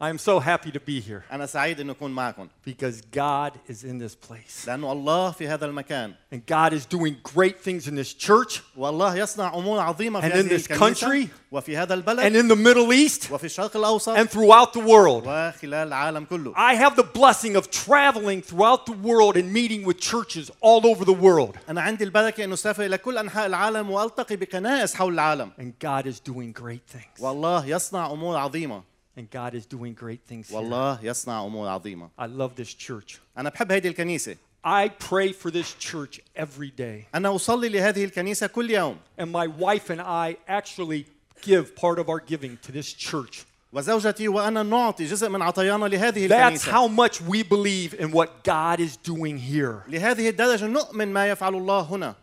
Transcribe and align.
I 0.00 0.09
am 0.09 0.17
so 0.17 0.39
happy 0.39 0.71
to 0.71 0.79
be 0.79 0.99
here 0.99 1.23
أنا 1.31 1.45
سعيد 1.45 1.79
إنه 1.79 1.91
أكون 1.91 2.11
معكم 2.11 2.47
because 2.65 3.01
God 3.11 3.51
is 3.69 3.83
in 3.83 3.99
this 3.99 4.15
place. 4.15 4.65
لأنه 4.67 4.91
الله 4.91 5.31
في 5.31 5.47
هذا 5.47 5.65
المكان 5.65 6.13
And 6.33 6.43
God 6.47 6.73
is 6.73 6.85
doing 6.87 7.17
great 7.23 7.59
things 7.61 7.87
in 7.87 7.95
this 7.95 8.13
church 8.13 8.61
والله 8.77 9.15
يصنع 9.15 9.53
أمور 9.55 9.79
عظيمة 9.79 10.21
في 10.21 10.27
And 10.27 10.33
in 10.33 10.37
هذه 10.37 10.57
this 10.57 10.71
الكنيسة 10.71 10.77
country 10.79 11.27
وفي 11.51 11.77
هذا 11.77 11.93
and 11.93 11.97
البلد 11.97 12.35
in 12.35 12.47
the 12.47 12.55
Middle 12.55 12.91
East 12.91 13.31
وفي 13.31 13.43
الشرق 13.43 13.77
الأوسط 13.77 14.15
and 14.17 14.27
throughout 14.29 14.73
the 14.73 14.79
world. 14.79 15.23
وخلال 15.27 15.87
العالم 15.87 16.25
كله 16.25 16.53
I 16.55 16.73
have 16.73 16.95
the 16.95 17.03
blessing 17.03 17.55
of 17.55 17.69
traveling 17.69 18.41
throughout 18.41 18.87
the 18.87 18.93
world 18.93 19.37
and 19.37 19.53
meeting 19.53 19.85
with 19.85 19.99
churches 19.99 20.49
all 20.61 20.87
over 20.87 21.05
the 21.05 21.13
world. 21.13 21.57
أنا 21.69 21.81
عندي 21.81 22.03
البركة 22.03 22.43
إنه 22.43 22.53
أسافر 22.53 22.85
إلى 22.85 22.97
كل 22.97 23.17
أنحاء 23.17 23.45
العالم 23.45 23.91
وألتقي 23.91 24.35
بكنائس 24.35 24.95
حول 24.95 25.13
العالم 25.13 25.51
And 25.59 25.73
God 25.79 26.07
is 26.07 26.19
doing 26.19 26.51
great 26.51 26.87
things. 26.87 27.19
والله 27.19 27.65
يصنع 27.65 28.11
أمور 28.11 28.37
عظيمة 28.37 28.83
And 29.18 29.30
God 29.30 29.54
is 29.54 29.64
doing 29.66 29.94
great 29.94 30.20
things 30.28 30.48
here. 30.48 30.56
والله 30.58 30.98
يصنع 31.04 31.44
أمور 31.46 31.68
عظيمة 31.68 32.10
I 32.18 32.26
love 32.26 32.54
this 32.56 32.74
church. 32.74 33.18
أنا 33.38 33.48
بحب 33.50 33.72
هذه 33.72 33.88
الكنيسة 33.88 34.36
I 34.64 34.88
pray 34.88 35.32
for 35.32 35.50
this 35.50 35.74
church 35.78 36.20
every 36.36 36.70
day. 36.76 37.06
أنا 37.14 37.34
أصلي 37.36 37.68
لهذه 37.68 38.04
الكنيسة 38.04 38.46
كل 38.46 38.70
يوم 38.70 38.96
And 39.18 39.30
my 39.32 39.46
wife 39.46 39.90
and 39.90 40.00
I 40.00 40.36
actually 40.48 41.06
give 41.42 41.74
part 41.76 41.98
of 41.98 42.08
our 42.08 42.20
giving 42.20 42.58
to 42.62 42.72
this 42.72 42.92
church. 42.92 43.46
وزوجتي 43.72 44.28
وأنا 44.28 44.62
نعطي 44.62 45.04
جزء 45.04 45.28
من 45.28 45.42
عطايانا 45.42 45.84
لهذه 45.86 46.28
That's 46.28 46.32
الكنيسة 46.32 46.72
how 46.72 46.88
much 46.88 47.20
we 47.20 47.42
believe 47.42 47.94
in 47.94 48.10
what 48.10 48.42
God 48.44 48.80
is 48.80 48.96
doing 48.96 49.38
here. 49.38 49.84
لهذه 49.88 50.28
الدرجة 50.28 50.66
نؤمن 50.66 51.08
ما 51.12 51.28
يفعل 51.30 51.54
الله 51.54 51.80
هنا 51.80 52.14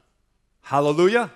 Hallelujah. 0.63 1.29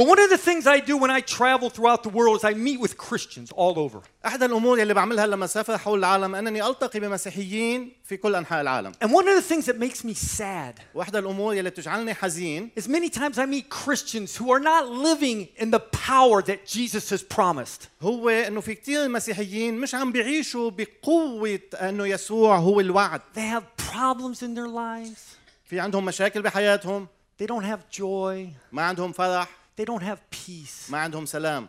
But 0.00 0.06
one 0.06 0.20
of 0.20 0.30
the 0.30 0.38
things 0.48 0.64
I 0.68 0.78
do 0.90 0.96
when 0.96 1.10
I 1.10 1.20
travel 1.38 1.68
throughout 1.70 2.02
the 2.04 2.08
world 2.18 2.36
is 2.38 2.44
I 2.44 2.54
meet 2.54 2.78
with 2.78 2.96
Christians 2.96 3.50
all 3.52 3.78
over. 3.78 3.98
أحد 4.26 4.42
الأمور 4.42 4.82
اللي 4.82 4.94
بعملها 4.94 5.26
لما 5.26 5.44
أسافر 5.44 5.78
حول 5.78 5.98
العالم 5.98 6.34
أنني 6.34 6.66
ألتقي 6.66 7.00
بمسيحيين 7.00 7.92
في 8.04 8.16
كل 8.16 8.34
أنحاء 8.34 8.60
العالم 8.60 8.92
And 9.04 9.08
one 9.12 9.28
of 9.28 9.34
the 9.34 9.42
things 9.54 9.66
that 9.66 9.78
makes 9.78 10.04
me 10.04 10.14
sad 10.14 10.80
واحدة 10.94 11.18
الأمور 11.18 11.52
اللي 11.52 11.70
بتجعلني 11.70 12.14
حزين 12.14 12.70
is 12.80 12.82
many 12.88 13.08
times 13.10 13.38
I 13.38 13.46
meet 13.46 13.68
Christians 13.70 14.36
who 14.36 14.50
are 14.52 14.60
not 14.60 14.88
living 14.88 15.48
in 15.56 15.70
the 15.70 15.80
power 15.80 16.42
that 16.42 16.66
Jesus 16.66 17.10
has 17.10 17.22
promised. 17.22 17.88
هو 18.02 18.28
انه 18.28 18.60
في 18.60 18.74
كثير 18.74 19.08
مسيحيين 19.08 19.78
مش 19.78 19.94
عم 19.94 20.12
بيعيشوا 20.12 20.70
بقوة 20.70 21.60
انه 21.74 22.06
يسوع 22.06 22.56
هو 22.56 22.80
الوعد 22.80 23.20
They 23.34 23.38
have 23.58 23.64
problems 23.92 24.42
in 24.42 24.54
their 24.54 24.68
lives. 24.68 25.20
في 25.64 25.80
عندهم 25.80 26.04
مشاكل 26.04 26.42
بحياتهم 26.42 27.06
They 27.42 27.46
don't 27.46 27.64
have 27.64 27.98
joy. 28.00 28.48
ما 28.72 28.82
عندهم 28.82 29.12
فرح 29.12 29.48
They 29.76 29.84
don't 29.84 30.02
have 30.02 30.18
peace. 30.30 30.90
ما 30.90 30.98
عندهم 30.98 31.26
سلام 31.26 31.68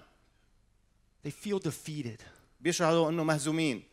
They 1.23 1.31
feel 1.31 1.59
defeated. 1.59 2.21
بيشعروا 2.61 3.09
انه 3.09 3.23
مهزومين 3.23 3.83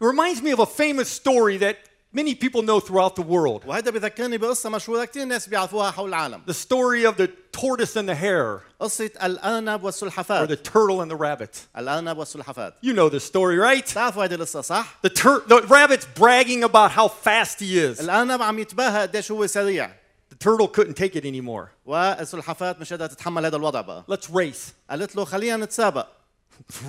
It 0.00 0.04
reminds 0.04 0.42
me 0.42 0.50
of 0.52 0.60
a 0.60 0.66
famous 0.66 1.08
story 1.08 1.56
that 1.58 1.76
many 2.12 2.34
people 2.34 2.62
know 2.62 2.80
throughout 2.80 3.16
the 3.16 3.22
world. 3.22 3.64
وهذا 3.66 3.90
بذكرني 3.90 4.38
بقصة 4.38 4.70
مشهورة 4.70 5.04
كثير 5.04 5.24
ناس 5.24 5.48
بيعرفوها 5.48 5.90
حول 5.90 6.08
العالم 6.08 6.42
The 6.46 6.54
story 6.54 7.04
of 7.06 7.16
the 7.16 7.28
tortoise 7.52 7.96
and 7.96 8.06
the 8.08 8.14
hare, 8.14 8.60
قصة 8.80 9.10
الأرنب 9.22 9.80
or 9.80 9.84
والسلحفاة 9.84 10.46
the 10.48 10.56
turtle 10.56 11.00
and 11.00 11.10
the 11.10 11.16
rabbit. 11.16 11.56
الأرنب 11.78 12.16
والسلحفاة 12.18 12.72
You 12.82 12.92
know 12.92 13.08
the 13.08 13.20
story, 13.20 13.56
right? 13.58 13.86
تعرفوا 13.86 14.24
هذه 14.24 14.34
القصة 14.34 14.60
صح؟ 14.60 14.98
The, 15.02 15.08
tur- 15.10 15.44
the 15.46 15.62
rabbit's 15.68 16.04
bragging 16.14 16.62
about 16.64 16.90
how 16.90 17.08
fast 17.08 17.60
he 17.60 17.78
is. 17.78 18.00
الأرنب 18.00 18.42
عم 18.42 18.58
يتباهى 18.58 19.02
قديش 19.02 19.30
هو 19.32 19.46
سريع 19.46 19.86
The 19.88 19.92
turtle 20.40 20.68
couldn't 20.68 20.94
take 20.96 21.16
it 21.16 21.24
anymore. 21.24 21.70
والسلحفاة 21.86 22.76
مش 22.80 22.90
قادرة 22.92 23.06
تتحمل 23.06 23.44
هذا 23.46 23.56
الوضع 23.56 23.80
بقى 23.80 24.04
Let's 24.10 24.26
race. 24.30 24.72
قالت 24.90 25.16
له 25.16 25.24
خلينا 25.24 25.56
نتسابق 25.64 26.06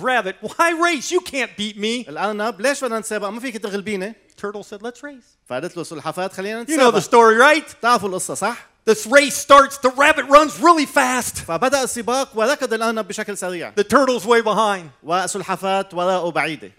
Rabbit, 0.00 0.36
why 0.42 0.70
race? 0.72 1.10
You 1.10 1.20
can't 1.20 1.50
beat 1.56 1.76
me. 1.76 2.08
الأرنب 2.08 2.60
ليش 2.60 2.84
بدنا 2.84 2.98
نتسابق 2.98 3.28
ما 3.28 3.40
فيك 3.40 3.56
تغلبيني 3.56 4.14
Turtle 4.42 4.62
said, 4.62 4.82
let's 4.82 5.02
race. 5.02 5.36
فقالت 5.46 5.76
له 5.76 5.82
السلحفاة 5.82 6.28
خلينا 6.28 6.64
You 6.64 6.68
know 6.68 6.90
the 6.90 6.98
نتسابق 6.98 6.98
story, 6.98 7.36
right? 7.36 7.74
تعرفوا 7.82 8.08
القصة 8.08 8.34
صح؟ 8.34 8.68
This 8.90 9.06
race 9.06 9.36
starts, 9.36 9.76
the 9.76 9.90
rabbit 9.90 10.24
runs 10.28 10.58
really 10.60 10.86
fast. 10.86 11.36
فبدأ 11.46 11.82
السباق 11.84 12.28
وركض 12.38 12.72
الأرنب 12.72 13.08
بشكل 13.08 13.36
سريع 13.38 13.72
The 13.80 13.84
turtle's 13.84 14.24
way 14.26 14.40
behind. 14.40 14.90
والسلحفاة 15.02 15.88
وراءه 15.92 16.30
بعيدة 16.30 16.70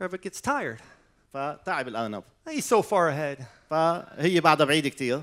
Rabbit 0.00 0.22
gets 0.22 0.40
tired. 0.40 0.80
فتعب 1.34 1.88
الأرنب 1.88 2.22
He's 2.48 2.64
so 2.64 2.82
far 2.82 3.08
ahead. 3.08 3.46
فهي 3.71 4.39
بعدها 4.39 4.65
بعيدة 4.65 4.89
كتير 4.89 5.21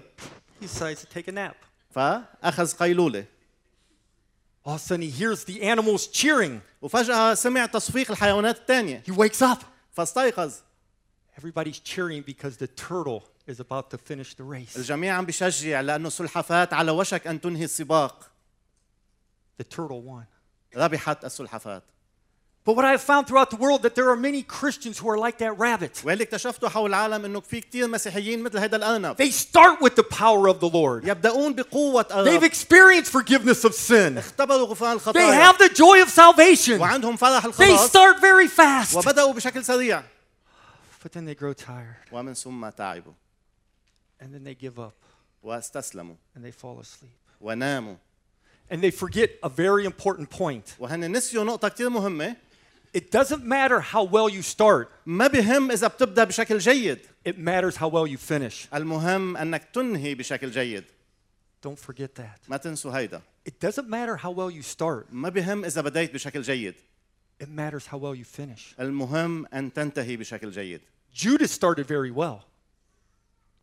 He 0.61 0.65
decides 0.67 1.01
to 1.03 1.07
take 1.07 1.29
a 1.29 1.33
nap. 1.33 1.55
فأخذ 1.95 2.73
قيلولة 2.77 3.25
All 4.65 4.75
of 4.75 4.77
a 4.77 4.79
sudden, 4.79 5.03
he 5.03 5.11
hears 5.11 5.45
the 5.45 5.63
animals 5.63 6.07
cheering. 6.07 6.61
وفجأة 6.83 7.35
سمع 7.35 7.67
تصفيق 7.67 8.11
الحيوانات 8.11 8.57
الثانية 8.59 9.03
He 9.07 9.13
wakes 9.13 9.43
up. 9.43 9.63
فاستيقظ 9.97 10.53
Everybody's 11.39 11.79
cheering 11.79 12.23
because 12.23 12.57
the 12.57 12.67
turtle 12.67 13.23
is 13.47 13.61
about 13.61 13.91
to 13.91 13.99
finish 13.99 14.35
the 14.35 14.43
race. 14.45 14.77
الجميع 14.77 15.15
عم 15.15 15.25
بيشجع 15.27 15.81
لأنه 15.81 16.07
السلحفاة 16.09 16.69
على 16.73 16.91
وشك 16.91 17.27
أن 17.27 17.41
تنهي 17.41 17.65
السباق 17.65 18.31
The 19.63 19.65
turtle 19.65 20.03
won. 20.03 20.25
ربحت 20.77 21.25
السلحفاة 21.25 21.83
But 22.66 22.78
what 22.78 22.86
I 22.86 22.92
have 22.92 23.02
found 23.02 23.28
throughout 23.28 23.50
the 23.50 23.58
world 23.58 23.82
that 23.84 23.94
there 23.94 24.10
are 24.10 24.16
many 24.16 24.42
Christians 24.42 24.98
who 24.98 25.10
are 25.10 25.18
like 25.18 25.38
that 25.40 25.60
rabbit. 25.60 26.02
واللي 26.06 26.24
اكتشفته 26.24 26.70
حول 26.70 26.90
العالم 26.90 27.26
انه 27.26 27.40
في 27.42 27.62
كثير 27.62 27.88
مسيحيين 27.88 28.44
مثل 28.44 28.58
هذا 28.60 28.76
الارنب 28.76 29.18
They 29.18 29.32
start 29.32 29.82
with 29.82 29.96
the 29.96 30.04
power 30.04 30.48
of 30.48 30.60
the 30.62 30.70
Lord. 30.70 31.04
يبدأون 31.06 31.54
بقوة 31.56 32.04
They've 32.04 32.12
الرب 32.12 32.44
experienced 32.44 33.12
forgiveness 33.12 33.66
of 33.66 33.74
sin. 33.74 34.18
اختبروا 34.18 34.68
غفران 34.68 34.98
They 35.00 35.02
الخطايا 35.02 35.52
have 35.52 35.58
the 35.58 35.70
joy 35.74 36.02
of 36.02 36.10
salvation. 36.10 36.80
وعندهم 36.80 37.18
فرح 37.18 37.44
They 37.44 37.48
الخلاص 37.48 37.90
start 37.90 38.20
very 38.22 38.48
fast. 38.48 38.96
وبدأوا 38.96 39.34
بشكل 39.34 39.64
سريع 39.66 40.04
But 41.04 41.12
then 41.12 41.26
they 41.26 41.36
grow 41.36 41.54
tired. 41.54 42.12
ومن 42.12 42.34
ثم 42.34 42.70
تعبوا 42.70 43.14
And 44.22 44.34
then 44.34 44.44
they 44.46 44.56
give 44.56 44.80
up. 44.80 44.94
واستسلموا 45.44 46.16
And 46.38 46.46
they 46.46 46.52
fall 46.52 46.80
asleep. 46.80 47.18
وناموا 47.42 47.96
And 48.72 48.82
they 48.82 48.92
forget 48.92 49.30
a 49.44 49.50
very 49.50 49.84
important 49.86 50.30
point. 50.30 50.76
وهن 50.80 51.12
نسيوا 51.12 51.44
نقطة 51.44 51.68
كثير 51.70 51.90
مهمة 51.90 52.36
It 52.94 53.12
doesn't 53.12 53.44
matter 53.44 53.80
how 53.82 54.04
well 54.04 54.30
you 54.30 54.42
start, 54.44 54.88
ما 55.06 55.28
بهم 55.28 55.72
إذا 55.72 55.88
بتبدأ 55.88 56.24
بشكل 56.24 56.58
جيد 56.58 57.00
it 57.28 57.38
matters 57.38 57.76
how 57.78 57.88
well 57.90 58.08
you 58.08 58.18
finish. 58.18 58.68
المهم 58.74 59.38
أنك 59.38 59.64
تنهي 59.74 60.16
بشكل 60.16 60.52
جيد 60.52 60.84
Don't 61.66 61.80
forget 61.80 62.16
that. 62.16 62.40
ما 62.50 62.58
تنسوا 62.58 62.92
هيدا 62.98 63.22
It 63.50 63.54
doesn't 63.60 63.88
matter 63.90 64.16
how 64.18 64.30
well 64.32 64.52
you 64.52 64.62
start, 64.62 65.06
ما 65.12 65.30
بهم 65.30 65.66
إذا 65.66 65.82
بديت 65.82 66.14
بشكل 66.14 66.42
جيد 66.42 66.76
it 67.44 67.48
matters 67.48 67.88
how 67.88 67.98
well 67.98 68.16
you 68.16 68.26
finish. 68.40 68.80
المهم 68.80 69.46
أن 69.54 69.74
تنتهي 69.74 70.18
بشكل 70.18 70.52
جيد 70.52 70.82
Judas 71.16 71.52
started 71.52 71.86
very 71.88 72.12
well. 72.12 72.40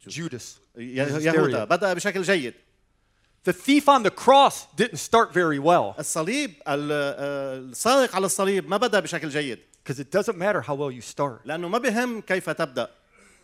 Judas. 0.08 0.58
ي- 0.78 0.96
Judas 0.96 1.22
يهوذا 1.22 1.64
Iscariot. 1.64 1.68
بدأ 1.68 1.92
بشكل 1.94 2.22
جيد 2.22 2.54
The 3.44 3.52
thief 3.54 3.88
on 3.88 4.02
the 4.02 4.10
cross 4.10 4.66
didn't 4.76 4.98
start 4.98 5.32
very 5.32 5.58
well 5.58 5.94
الصليب 5.98 6.50
ال- 6.68 6.88
آه، 6.92 7.56
السارق 7.58 8.14
على 8.16 8.26
الصليب 8.26 8.68
ما 8.68 8.76
بدأ 8.76 9.00
بشكل 9.00 9.28
جيد 9.28 9.58
because 9.84 9.98
it 9.98 10.10
doesn't 10.18 10.36
matter 10.36 10.60
how 10.60 10.74
well 10.74 10.90
you 10.92 11.00
start, 11.02 11.40
لأنه 11.46 11.68
ما 11.68 11.78
بهم 11.78 12.20
كيف 12.20 12.50
تبدأ 12.50 12.88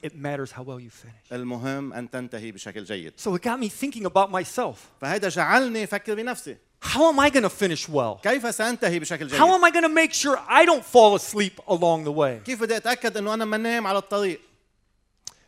it 0.06 0.10
matters 0.14 0.52
how 0.52 0.62
well 0.62 0.78
you 0.80 0.90
finish. 0.90 1.32
المهم 1.32 1.92
أن 1.92 2.10
تنتهي 2.10 2.52
بشكل 2.52 2.84
جيد 2.84 3.12
So 3.18 3.34
it 3.34 3.42
got 3.42 3.58
me 3.58 3.68
thinking 3.68 4.04
about 4.06 4.30
myself. 4.30 4.76
فهذا 5.00 5.28
جعلني 5.28 5.84
أفكر 5.84 6.14
بنفسي 6.14 6.56
How 6.84 7.10
am 7.12 7.18
I 7.18 7.30
going 7.30 7.42
to 7.42 7.48
finish 7.64 7.88
well? 7.88 8.20
كيف 8.22 8.54
سأنتهي 8.54 8.98
بشكل 8.98 9.26
جيد 9.26 9.40
How 9.40 9.46
am 9.58 9.64
I 9.64 9.70
going 9.70 9.82
to 9.82 9.88
make 10.04 10.12
sure 10.12 10.38
I 10.48 10.64
don't 10.66 10.84
fall 10.84 11.14
asleep 11.16 11.60
along 11.68 12.04
the 12.04 12.12
way? 12.12 12.44
كيف 12.44 12.60
بدي 12.62 12.76
أتأكد 12.76 13.16
أنه 13.16 13.34
أنا 13.34 13.44
ما 13.44 13.56
نام 13.56 13.86
على 13.86 13.98
الطريق 13.98 14.40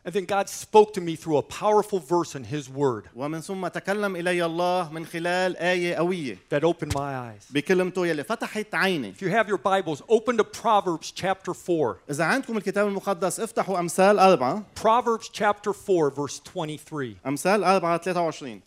And 0.04 0.15
then 0.15 0.25
God 0.25 0.49
spoke 0.49 0.94
to 0.94 1.03
me 1.03 1.16
through 1.16 1.37
a 1.37 1.43
powerful 1.43 1.99
verse 1.99 2.34
in 2.34 2.44
His 2.44 2.69
Word 2.71 3.10
ومن 3.16 3.41
ثم 3.41 3.69
تكلم 3.69 4.16
إلي 4.16 4.44
الله 4.44 4.93
من 4.93 5.06
خلال 5.06 5.56
آية 5.56 5.94
قوية 5.94 6.38
that 6.49 6.65
opened 6.65 6.94
my 6.94 7.15
eyes. 7.15 7.47
بكلمته 7.50 8.06
يلي 8.06 8.25
فتحت 8.25 8.75
عيني 8.75 9.12
If 9.12 9.21
you 9.21 9.28
have 9.28 9.49
your 9.49 9.59
Bibles, 9.59 10.03
open 10.09 10.38
to 10.38 10.44
Proverbs 10.44 11.10
chapter 11.10 11.53
4. 11.53 11.96
إذا 12.11 12.25
عندكم 12.25 12.56
الكتاب 12.56 12.88
المقدس 12.88 13.40
افتحوا 13.40 13.79
أمثال 13.79 14.19
أربعة 14.19 14.62
Proverbs 14.75 15.29
chapter 15.29 15.73
4, 15.73 16.11
verse 16.11 16.40
23. 16.40 17.17
أمثال 17.26 17.64
أربعة 17.64 17.96
23 17.99 18.62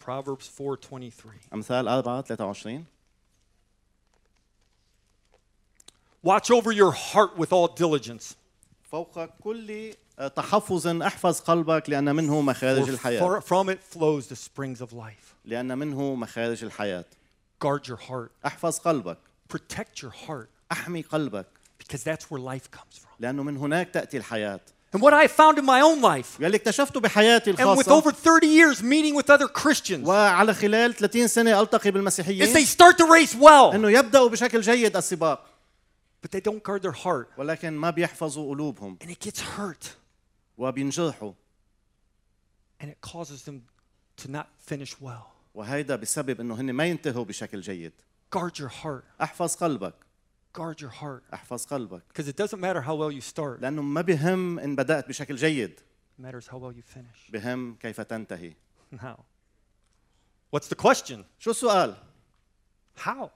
Proverbs 0.00 0.48
4:23. 0.48 1.52
أمثال 1.52 1.88
أربعة 1.88 2.20
23 2.20 2.84
Watch 6.22 6.50
over 6.50 6.72
your 6.72 6.92
heart 6.92 7.36
with 7.36 7.52
all 7.52 7.68
diligence. 7.68 8.36
فوق 8.91 9.25
كل 9.25 9.93
تحفظ 10.35 10.87
احفظ 10.87 11.39
قلبك 11.39 11.89
لأن 11.89 12.15
منه 12.15 12.41
مخارج 12.41 12.89
الحياة 12.89 13.39
from 13.39 13.69
it 13.69 13.79
flows 13.95 14.27
the 14.27 14.35
springs 14.35 14.81
of 14.81 14.93
life. 14.93 15.35
لأن 15.45 15.77
منه 15.77 16.15
مخارج 16.15 16.63
الحياة 16.63 17.05
Guard 17.63 17.87
your 17.87 18.09
heart. 18.09 18.31
احفظ 18.45 18.77
قلبك 18.79 19.17
Protect 19.53 20.01
your 20.01 20.29
heart 20.29 20.47
احمي 20.71 21.01
قلبك 21.01 21.45
because 21.83 22.03
that's 22.03 22.25
where 22.29 22.39
life 22.39 22.71
comes 22.71 22.97
from. 22.97 23.09
لأنه 23.19 23.43
من 23.43 23.57
هناك 23.57 23.89
تأتي 23.89 24.17
الحياة 24.17 24.59
And 24.93 25.01
what 25.01 25.13
I 25.13 25.27
found 25.27 25.57
in 25.57 25.65
my 25.65 25.81
own 25.81 26.01
life, 26.01 26.39
واللي 26.39 26.57
اكتشفته 26.57 26.99
بحياتي 26.99 27.53
and 27.53 27.55
with 27.55 27.61
الخاصة 27.61 28.01
over 28.01 28.11
30 28.11 28.47
years 28.47 28.83
meeting 28.83 29.15
with 29.15 29.29
other 29.29 29.47
Christians, 29.47 30.07
وعلى 30.07 30.53
خلال 30.53 30.93
30 30.93 31.27
سنة 31.27 31.61
ألتقي 31.61 31.79
is 31.79 31.83
they 31.83 31.93
بالمسيحيين 31.93 32.65
start 32.65 32.97
the 32.97 33.05
race 33.05 33.35
well, 33.35 33.73
أنه 33.75 33.89
يبدأوا 33.89 34.29
بشكل 34.29 34.61
جيد 34.61 34.97
السباق 34.97 35.50
but 36.22 36.30
they 36.30 36.40
don't 36.40 36.62
guard 36.62 36.82
their 36.82 37.04
heart. 37.04 37.28
ولكن 37.38 37.72
ما 37.72 37.90
بيحفظوا 37.90 38.50
قلوبهم 38.54 38.98
And 39.02 39.10
it 39.10 39.20
gets 39.28 39.40
hurt. 39.40 39.96
وبينجرحوا 40.58 41.32
And 42.80 42.86
it 42.90 43.00
causes 43.00 43.44
them 43.44 43.62
to 44.16 44.28
not 44.30 44.46
finish 44.58 45.00
well. 45.00 45.32
وهيدا 45.54 45.96
بسبب 45.96 46.40
انه 46.40 46.54
هن 46.60 46.72
ما 46.72 46.84
ينتهوا 46.86 47.24
بشكل 47.24 47.60
جيد 47.60 47.92
Guard 48.36 48.58
your 48.58 48.68
heart. 48.84 49.04
احفظ 49.22 49.54
قلبك 49.56 49.94
Guard 50.58 50.80
your 50.80 50.90
heart. 51.02 51.22
احفظ 51.34 51.64
قلبك 51.66 52.02
Because 52.12 52.28
it 52.28 52.36
doesn't 52.36 52.60
matter 52.60 52.80
how 52.82 52.94
well 52.94 53.12
you 53.12 53.20
start, 53.34 53.60
لانه 53.60 53.82
ما 53.82 54.00
بهم 54.00 54.58
ان 54.58 54.76
بدات 54.76 55.08
بشكل 55.08 55.36
جيد 55.36 55.80
it 55.80 56.22
matters 56.22 56.46
how 56.48 56.56
well 56.56 56.72
you 56.72 56.82
finish. 56.96 57.30
بهم 57.32 57.74
كيف 57.80 58.00
تنتهي 58.00 58.52
Now, 58.94 59.16
what's 60.56 60.68
the 60.68 60.76
question? 60.76 61.24
شو 61.38 61.50
السؤال 61.50 61.96
How? 63.04 63.28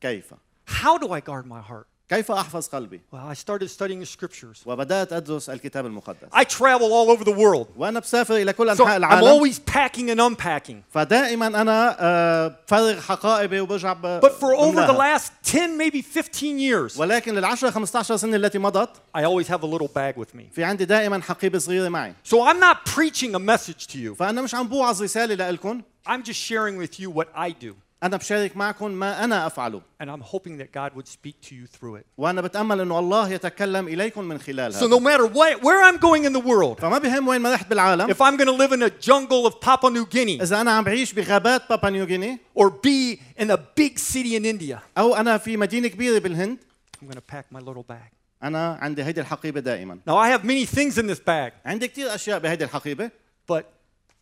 كيف 0.00 0.34
How 0.68 0.98
do 0.98 1.06
I 1.12 1.20
guard 1.20 1.46
my 1.46 1.60
heart? 1.60 1.86
كيف 2.12 2.30
احفظ 2.30 2.66
قلبي 2.68 3.00
Well, 3.12 3.16
I 3.18 3.34
started 3.34 3.68
studying 3.70 4.00
the 4.00 4.06
scriptures. 4.06 4.66
وبدات 4.66 5.12
ادرس 5.12 5.50
الكتاب 5.50 5.86
المقدس 5.86 6.28
I 6.34 6.44
travel 6.44 6.88
all 6.92 7.10
over 7.16 7.24
the 7.24 7.32
world. 7.38 7.66
وانا 7.76 8.00
بسافر 8.00 8.36
الى 8.36 8.52
كل 8.52 8.76
So 8.76 8.80
انحاء 8.80 8.94
I'm 8.94 8.96
العالم 8.96 9.26
always 9.40 9.54
packing 9.58 10.10
and 10.10 10.20
unpacking. 10.20 10.74
فدائما 10.90 11.46
انا 11.46 11.96
آه، 12.00 12.48
بفرغ 12.66 13.00
حقائبي 13.00 13.60
وبرجع 13.60 13.92
ب- 13.92 14.20
But 14.20 14.28
for 14.30 14.54
over 14.54 14.72
the 14.86 14.92
بملاها. 14.92 15.18
last 15.18 15.30
10, 15.42 15.78
maybe 15.78 16.02
15 16.02 16.58
years, 16.58 16.98
ولكن 16.98 17.34
للعشرة 17.34 17.70
15 17.70 18.16
سنة 18.16 18.36
التي 18.36 18.58
مضت 18.58 18.90
I 19.16 19.20
always 19.20 19.48
have 19.48 19.62
a 19.62 19.66
little 19.66 19.88
bag 19.88 20.16
with 20.16 20.34
me. 20.38 20.42
في 20.54 20.64
عندي 20.64 20.84
دائما 20.84 21.22
حقيبة 21.22 21.58
صغيرة 21.58 21.88
معي 21.88 22.14
So 22.24 22.36
I'm 22.36 22.60
not 22.60 22.94
preaching 22.94 23.34
a 23.34 23.38
message 23.38 23.86
to 23.86 23.98
you. 23.98 24.14
فأنا 24.18 24.42
مش 24.42 24.54
عم 24.54 24.68
بوعظ 24.68 25.02
رسالة 25.02 25.50
لكم 25.50 25.82
I'm 26.08 26.22
just 26.22 26.38
sharing 26.50 26.78
with 26.78 26.98
you 27.00 27.10
what 27.10 27.26
I 27.36 27.50
do. 27.64 27.74
أنا 28.02 28.16
بشارك 28.16 28.56
معكم 28.56 28.90
ما 28.90 29.24
أنا 29.24 29.46
أفعله 29.46 29.82
And 30.00 30.10
I'm 30.10 30.20
hoping 30.20 30.58
that 30.58 30.72
God 30.72 30.94
would 30.94 31.08
speak 31.08 31.40
to 31.48 31.54
you 31.54 31.66
through 31.66 31.96
it. 31.96 32.06
وأنا 32.18 32.40
بتأمل 32.40 32.80
أنه 32.80 32.98
الله 32.98 33.30
يتكلم 33.30 33.88
إليكم 33.88 34.24
من 34.24 34.38
خلال 34.38 34.74
So 34.74 34.76
هذا 34.76 34.88
no 34.88 35.00
matter 35.00 35.26
what, 35.26 35.62
where 35.62 35.82
I'm 35.82 35.96
going 35.96 36.24
in 36.24 36.32
the 36.32 36.40
world, 36.40 36.80
فما 36.80 36.98
بهم 36.98 37.28
وين 37.28 37.40
ما 37.40 37.54
رحت 37.54 37.70
بالعالم 37.70 38.10
if 38.10 38.20
I'm 38.20 38.36
going 38.36 38.46
to 38.46 38.52
live 38.52 38.72
in 38.72 38.82
a 38.82 38.90
jungle 38.90 39.46
of 39.46 39.60
Papua 39.60 39.90
New 39.90 40.06
Guinea 40.06 40.42
إذا 40.42 40.60
أنا 40.60 40.70
عم 40.70 40.84
بعيش 40.84 41.12
بغابات 41.12 41.68
بابا 41.70 41.90
نيوغيني 41.90 42.38
or 42.54 42.70
be 42.70 43.20
in 43.38 43.50
a 43.50 43.56
big 43.56 43.98
city 43.98 44.36
in 44.36 44.44
India, 44.44 44.78
أو 44.98 45.14
أنا 45.14 45.38
في 45.38 45.56
مدينة 45.56 45.88
كبيرة 45.88 46.18
بالهند 46.18 46.58
I'm 47.02 47.06
going 47.06 47.14
to 47.14 47.20
pack 47.20 47.46
my 47.52 47.60
little 47.60 47.84
bag. 47.84 48.12
أنا 48.42 48.78
عندي 48.82 49.04
هيدي 49.04 49.20
الحقيبة 49.20 49.60
دائما 49.60 49.98
Now, 50.06 50.16
I 50.16 50.28
have 50.28 50.44
many 50.44 50.64
things 50.64 50.98
in 50.98 51.06
this 51.06 51.20
bag, 51.20 51.52
عندي 51.66 51.88
كثير 51.88 52.14
أشياء 52.14 52.38
بهيدي 52.38 52.64
الحقيبة 52.64 53.10
but 53.52 53.64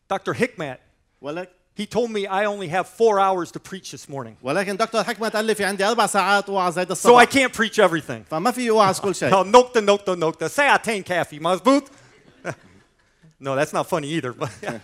Dr. 0.09 0.35
Hikmat, 0.35 0.79
ولكن 1.21 1.51
he 1.75 1.87
told 1.87 2.11
me 2.11 2.27
I 2.27 2.45
only 2.47 2.69
have 2.69 2.87
four 2.89 3.21
hours 3.21 3.51
to 3.53 3.61
preach 3.61 3.91
this 3.91 4.09
morning. 4.09 4.37
ولكن 4.43 4.77
دكتور 4.77 5.05
حكمت 5.05 5.37
قال 5.37 5.45
لي 5.45 5.55
في 5.55 5.65
عندي 5.65 5.85
أربع 5.85 6.07
ساعات 6.07 6.49
أوعظ 6.49 6.79
هيدا 6.79 6.95
So 6.95 6.99
I 7.17 7.23
الصباح 7.23 7.25
can't 7.25 7.53
preach 7.53 7.79
everything. 7.79 8.25
فما 8.31 8.51
في 8.51 8.71
أوعظ 8.71 9.01
كل 9.01 9.15
شيء 9.15 9.31
No, 9.31 9.43
nokta, 9.45 9.81
nokta, 9.81 10.15
nokta. 10.17 10.49
Say 10.49 10.69
Itain 10.69 11.03
kaffee, 11.05 11.39
mazboot. 11.41 11.87
No, 13.39 13.55
that's 13.55 13.73
not 13.75 13.87
funny 13.87 14.09
either. 14.09 14.33
But 14.33 14.51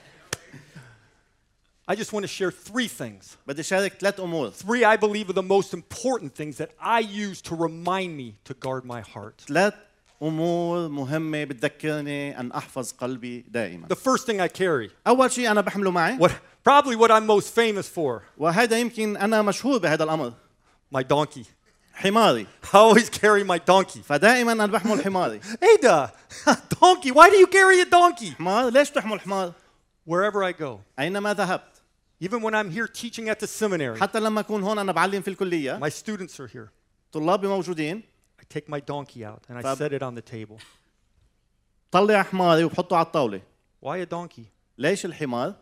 I 1.89 1.95
just 1.97 2.13
want 2.13 2.23
to 2.25 2.29
share 2.29 2.51
three 2.51 2.87
things. 2.89 3.37
بدي 3.47 3.63
شارك 3.63 3.93
ثلاث 4.01 4.21
أمور 4.21 4.51
Three 4.53 4.85
I 4.85 4.97
believe 4.97 5.31
are 5.31 5.33
the 5.33 5.43
most 5.43 5.73
important 5.75 6.35
things 6.35 6.57
that 6.59 6.71
I 6.81 7.01
use 7.01 7.41
to 7.43 7.55
remind 7.57 8.17
me 8.17 8.37
to 8.45 8.55
guard 8.55 8.85
my 8.85 9.01
heart. 9.01 9.43
ثلاث 9.49 9.75
أمور 10.24 10.88
مهمة 10.88 11.44
بتذكرني 11.44 12.40
أن 12.40 12.52
أحفظ 12.52 12.92
قلبي 12.92 13.46
دائما 13.48 13.88
The 13.88 13.96
first 13.96 14.26
thing 14.26 14.40
I 14.42 14.48
carry, 14.48 14.90
أول 15.08 15.32
شيء 15.32 15.52
أنا 15.52 15.62
بحمله 15.62 15.92
معي 15.92 16.18
what 16.18 16.32
probably 16.70 16.96
what 16.96 17.12
I'm 17.12 17.26
most 17.28 17.54
famous 17.56 17.88
for, 17.88 18.22
وهذا 18.38 18.80
يمكن 18.80 19.18
أنا 19.18 19.42
مشهور 19.42 19.78
بهذا 19.78 20.04
الأمر 20.04 20.34
my 20.96 21.04
donkey. 21.04 21.46
حماري 21.94 22.48
I 22.64 22.78
always 22.78 23.10
carry 23.10 23.44
my 23.44 23.58
donkey. 23.58 24.02
فدائما 24.04 24.52
أنا 24.52 24.66
بحمل 24.66 25.04
حماري 25.04 25.40
Ada, 25.62 26.12
donkey. 26.82 27.12
Why 27.12 27.30
do 27.30 27.38
you 27.38 27.48
carry 27.48 27.82
a 27.82 27.86
donkey? 27.86 28.32
حمار 28.40 28.70
ليش 28.70 28.90
تحمل 28.92 29.20
حمار 29.20 29.54
Wherever 30.06 30.44
I 30.44 30.52
go, 30.52 30.80
أينما 31.00 31.34
ذهبت 31.34 31.78
even 32.20 32.42
when 32.42 32.56
I'm 32.56 32.72
here 32.72 32.88
teaching 32.88 33.30
at 33.30 33.40
the 33.40 33.48
seminary, 33.48 34.00
حتى 34.00 34.20
لما 34.20 34.40
أكون 34.40 34.64
هون 34.64 34.80
أنا 34.80 34.92
بعلم 34.92 35.22
في 35.22 35.28
الكلية 35.28 35.80
my 35.80 35.90
students 35.90 36.40
are 36.40 36.48
here. 36.48 36.70
طلابي 37.12 37.48
موجودين 37.48 38.04
take 38.50 38.68
my 38.70 38.80
donkey 38.80 39.24
out 39.26 39.42
and 39.50 39.58
I 39.58 39.76
set 39.76 39.94
it 39.94 40.02
on 40.04 40.16
the 40.16 40.22
table. 40.22 40.60
طلع 41.92 42.24
حماري 42.24 42.64
وبحطه 42.64 42.96
على 42.98 43.06
الطاولة 43.06 43.42
Why 43.86 43.98
a 44.02 44.06
donkey? 44.06 44.44
ليش 44.78 45.06
الحمار؟ 45.06 45.56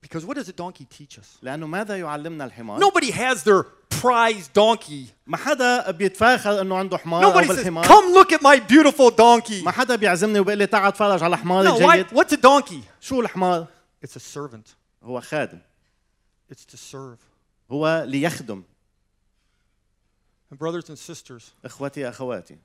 Because 0.00 0.24
what 0.24 0.36
does 0.36 0.48
a 0.48 0.52
donkey 0.52 0.84
teach 0.84 1.18
us? 1.18 1.38
لأنه 1.42 1.66
ماذا 1.66 1.98
يعلمنا 1.98 2.44
الحمار؟ 2.44 2.80
Nobody 2.80 3.10
has 3.10 3.42
their 3.42 3.64
prize 3.90 4.48
donkey. 4.54 5.12
ما 5.26 5.36
حدا 5.36 5.90
بيتفاخر 5.90 6.60
انه 6.60 6.76
عنده 6.76 6.98
حمار 6.98 7.24
أو 7.24 7.32
Nobody 7.32 7.44
says, 7.46 7.48
بالحمار 7.56 7.84
"Come 7.84 8.14
look 8.14 8.32
at 8.32 8.42
my 8.42 8.58
beautiful 8.60 9.10
donkey." 9.10 9.64
ما 9.64 9.70
حدا 9.70 9.96
بيعزمني 9.96 10.40
وبيقول 10.40 10.58
لي 10.58 10.66
تعال 10.66 10.88
اتفرج 10.88 11.22
على 11.22 11.36
حماري 11.36 11.68
No, 11.68 11.72
why, 11.80 11.82
الجيد 11.94 12.06
what's 12.06 12.32
a 12.32 12.40
donkey? 12.40 12.82
شو 13.00 13.20
الحمار؟ 13.20 13.66
It's 14.06 14.16
a 14.16 14.20
servant. 14.36 14.74
هو 15.02 15.20
خادم 15.20 15.58
It's 16.52 16.64
to 16.74 16.76
serve. 16.76 17.18
هو 17.70 18.04
ليخدم 18.08 18.62
And 20.51 20.57
brothers 20.59 20.89
and 20.89 20.97
sisters, 20.97 21.43
اخوتي 21.65 22.09
اخواتي 22.09 22.57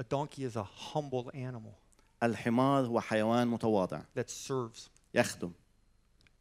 a 0.00 0.02
donkey 0.04 0.44
is 0.44 0.56
a 0.56 0.64
humble 0.94 1.30
animal 1.34 1.74
الحمار 2.22 2.86
هو 2.86 3.00
حيوان 3.00 3.48
متواضع 3.48 4.00
that 4.18 4.30
serves, 4.48 4.88
يخدم 5.14 5.50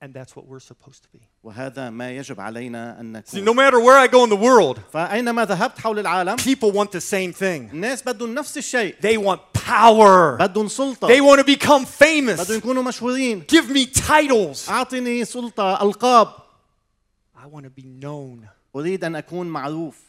and 0.04 0.14
that's 0.14 0.36
what 0.36 0.46
we're 0.46 0.60
supposed 0.60 1.04
to 1.04 1.10
be. 1.18 1.22
وهذا 1.44 1.90
ما 1.90 2.12
يجب 2.12 2.40
علينا 2.42 3.00
ان 3.00 3.24
See, 3.26 3.36
نكون 3.38 3.46
no 3.46 3.54
matter 3.54 3.80
where 3.80 3.98
I 3.98 4.08
go 4.08 4.24
in 4.26 4.30
the 4.30 4.36
world, 4.44 4.80
فاينما 4.94 5.46
ذهبت 5.46 5.80
حول 5.80 6.00
العالم 6.00 6.38
people 6.38 6.72
want 6.72 6.92
the 6.92 7.02
same 7.02 7.32
thing. 7.34 7.72
الناس 7.74 8.04
بدهم 8.04 8.34
نفس 8.36 8.58
الشيء 8.58 8.96
They 9.02 9.18
want 9.18 9.40
power. 9.60 10.38
بدهم 10.40 10.68
سلطه 10.68 11.08
They 11.08 11.22
want 11.22 11.40
to 11.40 11.46
become 11.46 11.86
famous. 11.86 12.42
بدهم 12.42 12.58
يكونوا 12.58 12.84
مشهورين 12.84 13.44
Give 13.52 13.70
me 13.70 13.86
titles. 14.02 14.70
اعطني 14.70 15.26
سلطه 15.26 15.82
القاب 15.82 16.28
I 17.38 17.46
want 17.46 17.64
to 17.66 17.82
be 17.82 17.86
known. 18.04 18.48
اريد 18.76 19.04
ان 19.04 19.16
اكون 19.16 19.48
معروف 19.48 20.07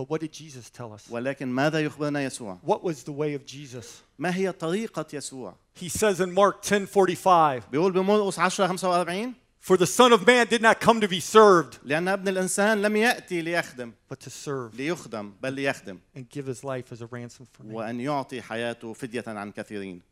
But 0.00 0.08
what 0.08 0.20
did 0.20 0.32
Jesus 0.32 0.70
tell 0.70 0.92
us? 0.92 1.10
ولكن 1.10 1.48
ماذا 1.48 1.80
يخبرنا 1.80 2.22
يسوع 2.24 2.58
What 2.64 2.82
was 2.82 3.02
the 3.04 3.12
way 3.12 3.34
of 3.34 3.44
Jesus? 3.46 3.86
ما 4.18 4.34
هي 4.34 4.52
طريقه 4.52 5.06
يسوع 5.12 5.54
He 5.74 5.88
says 5.88 6.20
in 6.20 6.32
Mark 6.32 6.62
10:45, 6.62 7.70
بيقول 7.70 7.92
بمرقس 7.92 8.38
10 8.38 8.66
45 8.66 9.34
"For 9.60 9.76
the 9.76 9.86
Son 9.86 10.12
of 10.12 10.24
Man 10.26 10.46
did 10.46 10.62
not 10.62 10.80
come 10.80 11.00
to 11.00 11.08
be 11.08 11.20
served, 11.20 11.78
لأن 11.84 12.08
ابن 12.08 12.28
الإنسان 12.28 12.82
لم 12.82 12.96
يأتي 12.96 13.42
ليخدم 13.42 13.92
but 14.12 14.16
to 14.20 14.30
serve 14.30 14.74
ليخدم 14.76 15.32
بل 15.42 15.52
ليخدم 15.52 15.98
and 16.16 16.20
give 16.30 16.46
his 16.46 16.62
life 16.64 16.92
as 16.92 17.00
a 17.02 17.06
ransom 17.06 17.46
for 17.52 17.62
me." 17.64 17.74
وأن 17.74 18.00
يعطي 18.00 18.42
حياته 18.42 18.92
فدية 18.92 19.24
عن 19.26 19.52
كثيرين 19.52 20.02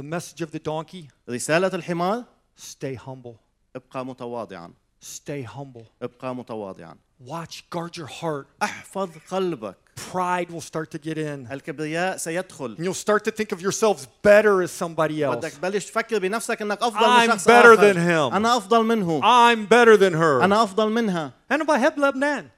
The 0.00 0.04
message 0.04 0.40
of 0.42 0.50
the 0.52 0.60
donkey: 0.60 1.08
رسالة 1.28 1.74
الحمار 1.74 2.24
stay 2.56 2.94
humble. 2.94 3.36
ابقى 3.76 4.06
متواضعا 4.06 4.72
Stay 5.02 5.42
humble. 5.42 5.84
ابقى 6.02 6.34
متواضعا 6.34 6.96
Watch, 7.20 7.64
guard 7.70 7.96
your 7.96 8.06
heart. 8.06 8.46
احفظ 8.62 9.10
قلبك 9.30 9.74
Pride 10.12 10.50
will 10.50 10.60
start 10.60 10.90
to 10.92 10.98
get 10.98 11.18
in. 11.18 11.52
الكبرياء 11.52 12.16
سيدخل 12.16 12.76
And 12.76 12.84
you'll 12.84 12.94
start 12.94 13.24
to 13.24 13.30
think 13.30 13.52
of 13.52 13.60
yourselves 13.60 14.06
better 14.22 14.62
as 14.62 14.70
somebody 14.70 15.22
else. 15.22 15.36
بدك 15.36 15.52
تبلش 15.52 15.84
تفكر 15.86 16.18
بنفسك 16.18 16.62
انك 16.62 16.82
افضل 16.82 17.06
من 17.06 17.28
I'm 17.30 17.32
شخص 17.32 17.44
better 17.48 17.50
آخر. 17.74 17.92
than 17.92 17.96
him. 17.96 18.34
انا 18.36 18.56
افضل 18.56 18.84
منه 18.84 19.20
I'm 19.20 19.66
better 19.66 19.96
than 19.96 20.12
her. 20.14 20.44
انا 20.44 20.62
افضل 20.62 20.90
منها 20.90 21.32
أنا 21.50 21.64
بحب 21.64 21.98
لبنان. 21.98 22.48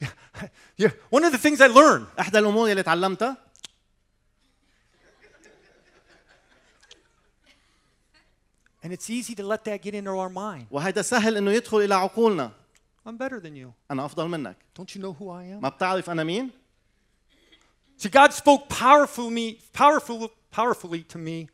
Yeah, 0.81 0.89
one 1.15 1.23
of 1.23 1.31
the 1.31 1.37
things 1.37 1.59
I 1.61 1.67
learned 1.67 2.05
احدى 2.19 2.39
الامور 2.39 2.71
اللي 2.71 2.83
تعلمتها 2.83 3.37
And 8.83 8.91
it's 8.91 9.09
easy 9.09 9.33
to 9.35 9.43
let 9.43 9.63
that 9.65 9.81
get 9.81 9.93
into 9.95 10.11
our 10.17 10.29
mind. 10.29 10.65
وهذا 10.71 11.01
سهل 11.01 11.37
انه 11.37 11.51
يدخل 11.51 11.77
الى 11.77 11.95
عقولنا 11.95 12.51
I'm 13.07 13.17
better 13.17 13.39
than 13.39 13.55
you. 13.55 13.71
انا 13.91 14.05
افضل 14.05 14.27
منك 14.27 14.57
Don't 14.79 14.95
you 14.95 14.99
know 15.01 15.13
who 15.19 15.29
I 15.29 15.43
am? 15.57 15.61
ما 15.61 15.69
بتعرف 15.69 16.09
انا 16.09 16.23
مين 16.23 16.49
See, 17.97 18.09
God 18.09 18.33
spoke 18.33 18.67
powerfully, 18.69 19.59
powerful, 19.73 20.31
powerfully 20.51 21.03
to 21.13 21.17
me 21.17 21.47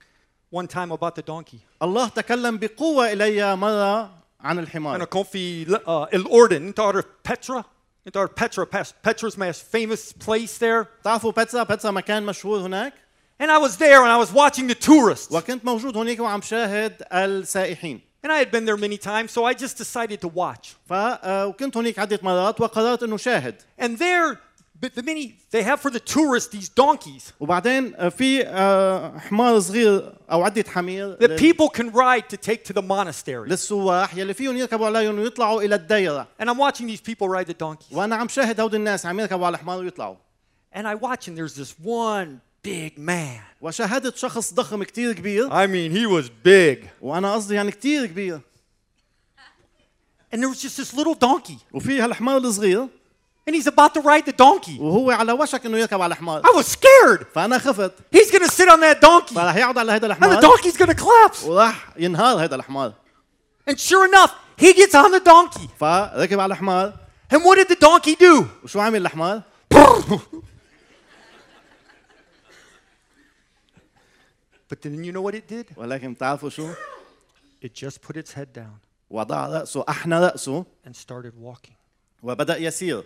one 0.51 0.67
time 0.67 0.91
about 0.91 1.15
the 1.15 1.21
donkey. 1.21 1.59
الله 1.81 2.07
تكلم 2.07 2.57
بقوة 2.57 3.11
إلي 3.11 3.55
مرة 3.55 4.11
عن 4.41 4.59
الحمار 4.59 4.95
أنا 4.95 5.05
كنت 5.05 5.27
في 5.27 5.65
uh, 5.65 5.79
الأردن. 6.13 6.67
أنت 6.67 6.79
عارف 6.79 7.05
بترا؟ 7.31 7.63
أنت 8.07 8.17
عارف 8.17 8.31
بترا? 8.43 8.65
Petra's 9.03 9.37
most 9.37 9.61
famous 9.75 10.13
place 10.13 10.57
there. 10.57 10.85
تعرفوا 11.03 11.31
بيتزا 11.31 11.63
بيتزا 11.63 11.91
مكان 11.91 12.23
مشهور 12.23 12.59
هناك 12.59 12.93
And 13.41 13.49
I 13.49 13.57
was 13.57 13.77
there 13.77 14.01
and 14.03 14.11
I 14.11 14.17
was 14.17 14.33
watching 14.33 14.67
the 14.67 14.75
tourists. 14.75 15.31
وكنت 15.31 15.65
موجود 15.65 15.97
هناك 15.97 16.19
وعم 16.19 16.41
شاهد 16.41 17.03
السائحين 17.13 18.01
And 18.23 18.31
I 18.33 18.37
had 18.43 18.51
been 18.51 18.65
there 18.65 18.77
many 18.77 18.97
times, 18.97 19.31
so 19.31 19.45
I 19.45 19.53
just 19.53 19.77
decided 19.77 20.19
to 20.21 20.27
watch. 20.27 20.75
ف 20.89 20.93
آه، 20.93 21.47
وكنت 21.47 21.77
هناك 21.77 21.99
عدة 21.99 22.19
مرات 22.23 22.61
وقررت 22.61 23.03
انه 23.03 23.17
شاهد 23.17 23.55
And 23.81 23.97
there, 23.97 24.37
but 24.81 24.95
the 24.95 25.03
many 25.03 25.35
they 25.51 25.63
have 25.63 25.79
for 25.79 25.89
the 25.89 25.99
tourists 25.99 26.47
these 26.57 26.69
donkeys 26.69 27.31
وبعدين 27.39 27.93
آه، 27.95 28.09
في 28.09 28.43
آه، 28.47 29.17
حمار 29.17 29.59
صغير 29.59 30.13
او 30.31 30.43
عده 30.43 30.65
حمير 30.69 31.17
that 31.17 31.23
لل- 31.29 31.39
people 31.39 31.69
can 31.69 31.89
ride 31.91 32.29
to 32.29 32.37
take 32.37 32.63
to 32.65 32.73
the 32.73 32.81
monastery. 32.81 33.47
للسواح 33.49 34.15
يلي 34.15 34.33
فيهم 34.33 34.57
يركبوا 34.57 34.85
عليهم 34.85 35.19
ويطلعوا 35.19 35.61
الى 35.61 35.75
الديره 35.75 36.27
And 36.41 36.45
I'm 36.49 36.57
watching 36.57 36.87
these 36.87 37.01
people 37.01 37.27
ride 37.29 37.47
the 37.47 37.65
donkeys. 37.65 37.93
وانا 37.97 38.15
عم 38.15 38.27
شاهد 38.27 38.59
هود 38.59 38.75
الناس 38.75 39.05
عم 39.05 39.19
يركبوا 39.19 39.45
على 39.45 39.55
الحمار 39.55 39.79
ويطلعوا 39.79 40.15
And 40.75 40.81
I 40.87 40.95
watch 40.95 41.27
and 41.27 41.35
there's 41.37 41.55
this 41.55 41.73
one 41.83 42.39
big 42.63 42.97
man. 42.97 43.41
وشاهدت 43.61 44.17
شخص 44.17 44.53
ضخم 44.53 44.83
كتير 44.83 45.13
كبير 45.13 45.49
I 45.49 45.67
mean, 45.67 45.91
he 45.91 46.05
was 46.05 46.29
big. 46.45 46.87
وانا 47.01 47.33
قصدي 47.33 47.55
يعني 47.55 47.71
كتير 47.71 48.05
كبير 48.05 48.41
And 50.31 50.37
there 50.43 50.49
was 50.49 50.61
just 50.61 50.77
this 50.77 50.93
little 50.93 51.15
donkey. 51.15 51.57
وفي 51.73 52.01
هالحمار 52.01 52.37
الصغير 52.37 52.87
And 53.49 53.55
he's 53.55 53.67
about 53.67 53.93
to 53.95 54.01
ride 54.01 54.25
the 54.25 54.33
donkey. 54.33 54.79
وهو 54.79 55.11
على 55.11 55.31
وشك 55.31 55.65
انه 55.65 55.77
يركب 55.77 56.01
على 56.01 56.15
حمار 56.15 56.41
I 56.43 56.49
was 56.61 56.65
scared. 56.67 57.23
فانا 57.35 57.57
خفت 57.57 57.91
He's 58.15 58.31
going 58.31 58.43
to 58.43 58.51
sit 58.51 58.69
on 58.69 58.79
that 58.79 59.01
donkey. 59.01 59.33
فراح 59.35 59.55
يقعد 59.55 59.77
على 59.77 59.91
هذا 59.91 60.07
And 60.07 60.11
the 60.11 60.15
الحمار 60.17 60.41
donkey's 60.41 60.77
going 60.77 60.89
to 60.89 61.03
collapse. 61.03 61.43
وراح 61.43 61.89
ينهار 61.97 62.43
هذا 62.43 62.55
الحمار 62.55 62.93
And 63.69 63.79
sure 63.79 64.05
enough, 64.07 64.31
he 64.57 64.73
gets 64.73 64.95
on 64.95 65.11
the 65.11 65.19
donkey. 65.19 65.69
فركب 65.79 66.39
على 66.39 66.53
الحمار 66.53 66.93
And 67.33 67.43
what 67.43 67.57
did 67.57 67.67
the 67.69 67.79
donkey 67.79 68.15
do? 68.15 68.45
وشو 68.63 68.79
عمل 68.79 69.01
الحمار؟ 69.01 69.41
But 74.73 74.81
then 74.81 75.03
you 75.03 75.11
know 75.11 75.21
what 75.21 75.35
it 75.35 75.47
did? 75.47 75.77
ولكن 75.77 76.13
بتعرفوا 76.13 76.49
شو؟ 76.49 76.73
It 77.65 77.73
just 77.73 78.01
put 78.01 78.15
its 78.17 78.33
head 78.33 78.53
down 78.53 78.79
وضع 79.09 79.47
رأسه 79.47 79.85
أحنى 79.89 80.19
رأسه 80.19 80.65
and 80.87 80.95
started 80.95 81.33
walking. 81.41 81.75
وبدأ 82.23 82.57
يسير 82.57 83.03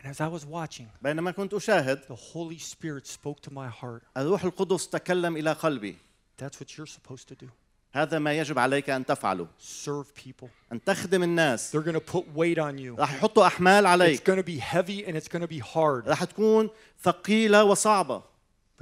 And 0.00 0.06
as 0.06 0.20
I 0.20 0.28
was 0.28 0.46
watching, 0.46 0.86
بينما 1.02 1.30
كنت 1.30 1.54
أشاهد 1.54 2.00
the 2.08 2.14
Holy 2.14 2.58
Spirit 2.58 3.06
spoke 3.06 3.40
to 3.42 3.50
my 3.52 3.68
heart. 3.68 4.02
الروح 4.16 4.44
القدس 4.44 4.88
تكلم 4.88 5.36
إلى 5.36 5.52
قلبي 5.52 5.96
That's 6.38 6.60
what 6.60 6.76
you're 6.76 6.86
supposed 6.86 7.28
to 7.28 7.34
do. 7.34 7.48
هذا 7.92 8.18
ما 8.18 8.32
يجب 8.38 8.58
عليك 8.58 8.90
أن 8.90 9.06
تفعله 9.06 9.46
Serve 9.60 10.14
people. 10.14 10.48
أن 10.72 10.84
تخدم 10.84 11.22
الناس 11.22 11.70
They're 11.76 11.82
going 11.82 11.94
to 11.94 12.12
put 12.12 12.24
weight 12.34 12.58
on 12.58 12.78
you. 12.78 12.96
راح 12.98 13.14
يحطوا 13.14 13.46
أحمال 13.46 13.84
It's 13.84 13.86
عليك 13.88 14.24
going 14.24 14.38
to 14.38 14.42
be 14.46 14.58
heavy 14.58 15.04
and 15.06 15.16
it's 15.16 15.28
going 15.28 15.42
to 15.42 15.48
be 15.48 15.58
hard. 15.58 16.06
راح 16.08 16.24
تكون 16.24 16.70
ثقيلة 17.02 17.64
وصعبة 17.64 18.22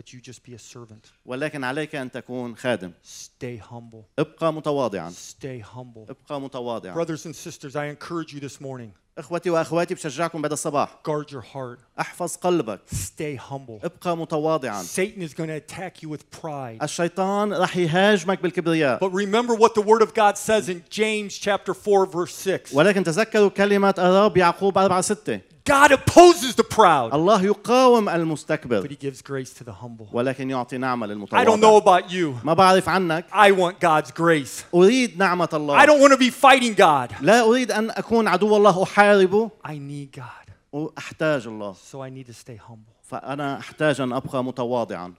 But 0.01 0.13
you 0.13 0.21
just 0.21 0.43
be 0.45 0.55
a 0.55 0.59
servant. 0.59 1.13
ولكن 1.27 1.65
عليك 1.65 1.95
أن 1.95 2.11
تكون 2.11 2.57
خادم 2.57 2.93
Stay 3.05 3.59
humble. 3.71 4.05
ابقى 4.19 4.53
متواضعا 4.53 5.11
Stay 5.11 5.63
humble. 5.77 6.11
ابقى 6.11 6.41
متواضعا 6.41 6.95
Brothers 6.95 7.25
and 7.27 7.35
sisters, 7.35 7.75
I 7.77 7.87
encourage 7.87 8.33
you 8.35 8.41
this 8.41 8.61
morning 8.61 8.91
اخوتي 9.19 9.51
واخواتي 9.51 9.95
بشجعكم 9.95 10.43
بعد 10.43 10.53
الصباح 10.53 10.99
guard 11.09 11.31
your 11.33 11.41
heart. 11.55 11.79
احفظ 12.01 12.37
قلبك 12.37 12.81
Stay 12.95 13.37
humble. 13.51 13.85
ابقى 13.85 14.17
متواضعا 14.17 14.83
Satan 14.83 15.23
is 15.23 15.33
going 15.35 15.49
to 15.49 15.57
attack 15.57 16.03
you 16.03 16.09
with 16.11 16.31
pride. 16.43 16.83
الشيطان 16.83 17.53
راح 17.53 17.77
يهاجمك 17.77 18.43
بالكبرياء 18.43 18.99
But 18.99 19.13
remember 19.13 19.55
what 19.55 19.75
the 19.75 19.83
Word 19.83 20.03
of 20.03 20.13
God 20.15 20.37
says 20.37 20.69
in 20.69 20.83
James 20.91 21.39
chapter 21.39 21.73
4, 21.75 22.07
verse 22.07 22.35
6. 22.35 22.75
ولكن 22.75 23.05
تذكروا 23.05 23.49
كلمة 23.49 23.95
الرب 23.99 24.37
يعقوب 24.37 24.79
4 24.79 25.01
6 25.01 25.41
God 25.65 25.91
opposes 25.91 26.55
the 26.55 26.63
proud, 26.63 27.13
الله 27.13 27.43
يقاوم 27.43 28.07
but 28.07 28.15
المستكبر 28.15 28.89
He 28.89 28.97
gives 28.97 29.21
grace 29.23 29.53
to 29.53 29.65
the 29.65 29.73
humble. 29.73 30.09
ولكن 30.13 30.51
يعطي 30.51 30.79
نعمة 30.79 31.07
I 31.07 31.45
don't 31.45 31.61
know 31.61 31.79
للمتواضع 31.81 32.01
about 32.01 32.11
you. 32.11 32.45
ما 32.45 32.55
بعرف 32.55 32.89
عنك 32.89 33.27
I 33.33 33.51
want 33.53 33.81
God's 33.81 34.11
grace. 34.11 34.65
أريد 34.75 35.19
نعمة 35.19 35.49
I 35.53 35.55
الله 35.55 35.87
don't 35.87 36.01
want 36.01 36.13
to 36.13 36.19
be 36.19 36.31
fighting 36.31 36.75
God. 36.75 37.15
لا 37.21 37.43
أريد 37.43 37.71
أن 37.71 37.91
أكون 37.91 38.29
عدو 38.29 38.57
الله 38.57 38.83
أحاربه 38.83 39.51
I 39.65 39.73
need 39.73 40.13
God. 40.21 40.53
وأحتاج 40.73 41.47
الله 41.47 41.75
So 41.75 42.01
I 42.01 42.11
need 42.11 42.27
to 42.27 42.35
stay 42.35 42.57
humble. 42.57 42.93
فأنا 43.03 43.59
أحتاج 43.59 44.01
أن 44.01 44.13
أبقى 44.13 44.45
متواضعا 44.45 45.15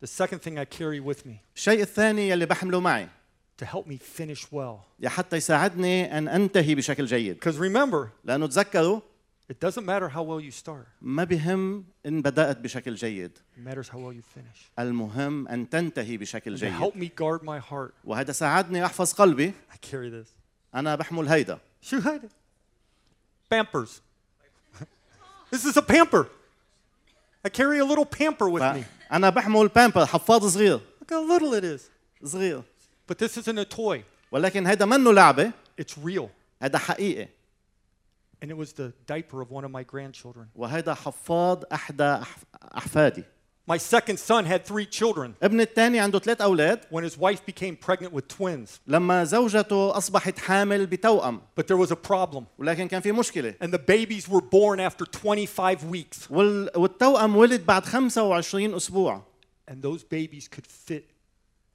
The 0.00 0.06
second 0.08 0.42
thing 0.42 0.58
I 0.58 0.64
carry 0.64 1.00
with 1.00 1.24
me 1.26 1.40
الشيء 1.56 1.82
الثاني 1.82 2.28
يلي 2.28 2.46
بحمله 2.46 2.80
معي 2.80 3.08
to 3.62 3.64
help 3.64 3.86
me 3.86 3.96
finish 3.96 4.46
well. 4.52 4.80
يا 5.00 5.08
حتى 5.08 5.36
يساعدني 5.36 6.18
أن 6.18 6.28
أنتهي 6.28 6.74
بشكل 6.74 7.06
جيد 7.06 7.36
Because 7.36 7.56
remember, 7.56 8.08
لأنه 8.24 8.46
تذكروا 8.46 9.00
it 9.50 9.60
doesn't 9.60 9.84
matter 9.84 10.08
how 10.08 10.22
well 10.22 10.40
you 10.40 10.50
start, 10.50 10.86
ما 11.02 11.24
بهم 11.24 11.84
إن 12.06 12.22
بدأت 12.22 12.58
بشكل 12.58 12.94
جيد 12.94 13.38
it 13.56 13.60
matters 13.68 13.88
how 13.88 13.98
well 13.98 14.12
you 14.12 14.22
finish. 14.22 14.70
المهم 14.78 15.48
أن 15.48 15.68
تنتهي 15.70 16.16
بشكل 16.16 16.56
To 16.56 16.60
جيد 16.60 16.72
help 16.72 16.94
me 16.94 17.08
guard 17.08 17.42
my 17.44 17.58
heart, 17.58 17.92
وهذا 18.04 18.32
ساعدني 18.32 18.86
أحفظ 18.86 19.12
قلبي 19.12 19.52
I 19.72 19.76
carry 19.76 20.10
this. 20.10 20.28
أنا 20.74 20.94
بحمل 20.96 21.28
هيدا 21.28 21.58
Should 21.82 22.02
hide 22.02 22.24
it. 22.24 22.30
Pampers. 23.50 24.00
this 25.50 25.64
is 25.64 25.76
a 25.76 25.82
pamper. 25.82 26.26
I 27.44 27.48
carry 27.48 27.78
a 27.78 27.84
little 27.84 28.06
pamper 28.06 28.48
with 28.48 28.62
me. 28.62 28.84
أنا 29.12 29.30
بحمل 29.30 29.68
بامبر 29.68 30.06
حفاض 30.06 30.46
صغير 30.46 30.80
Look 31.00 31.10
how 31.10 31.22
little 31.28 31.52
it 31.54 31.64
is. 31.64 31.80
صغير 32.24 32.62
But 33.06 33.18
this 33.18 33.36
isn't 33.36 33.58
a 33.58 33.64
toy, 33.64 34.02
ولكن 34.32 34.66
هيدا 34.66 34.84
منه 34.84 35.12
لعبة 35.12 35.52
it's 35.80 35.94
real. 36.04 36.28
هذا 36.62 36.78
حقيقي 36.78 37.28
And 38.42 38.50
it 38.50 38.56
was 38.56 38.72
the 38.72 38.92
diaper 39.06 39.40
of 39.40 39.50
one 39.52 39.64
of 39.64 39.70
my 39.70 39.84
grandchildren. 39.84 40.48
وهيدا 40.56 40.94
حفاض 40.94 41.64
أحدى 41.72 42.20
أحف- 42.24 42.76
أحفادي 42.76 43.24
My 43.70 43.76
second 43.78 44.18
son 44.18 44.44
had 44.44 44.64
three 44.66 44.84
children 44.86 45.34
ابن 45.42 45.60
الثاني 45.60 46.00
عنده 46.00 46.18
ثلاث 46.18 46.40
أولاد 46.40 46.80
when 46.90 47.04
his 47.04 47.16
wife 47.16 47.46
became 47.46 47.76
pregnant 47.76 48.12
with 48.12 48.26
twins. 48.28 48.80
لما 48.86 49.24
زوجته 49.24 49.96
أصبحت 49.96 50.38
حامل 50.38 50.86
بتوأم 50.86 51.40
But 51.56 51.66
there 51.68 51.76
was 51.76 51.90
a 51.92 51.96
problem. 51.96 52.44
ولكن 52.58 52.88
كان 52.88 53.00
في 53.00 53.12
مشكلة 53.12 53.54
And 53.60 53.68
the 53.72 53.78
babies 53.78 54.28
were 54.28 54.40
born 54.40 54.80
after 54.80 55.04
25 55.06 55.84
weeks. 55.84 56.28
وال... 56.30 56.70
والتوأم 56.76 57.36
ولد 57.36 57.66
بعد 57.66 57.84
25 57.84 58.74
أسبوع 58.74 59.22
And 59.70 59.74
those 59.82 60.02
babies 60.02 60.48
could 60.48 60.66
fit 60.66 61.04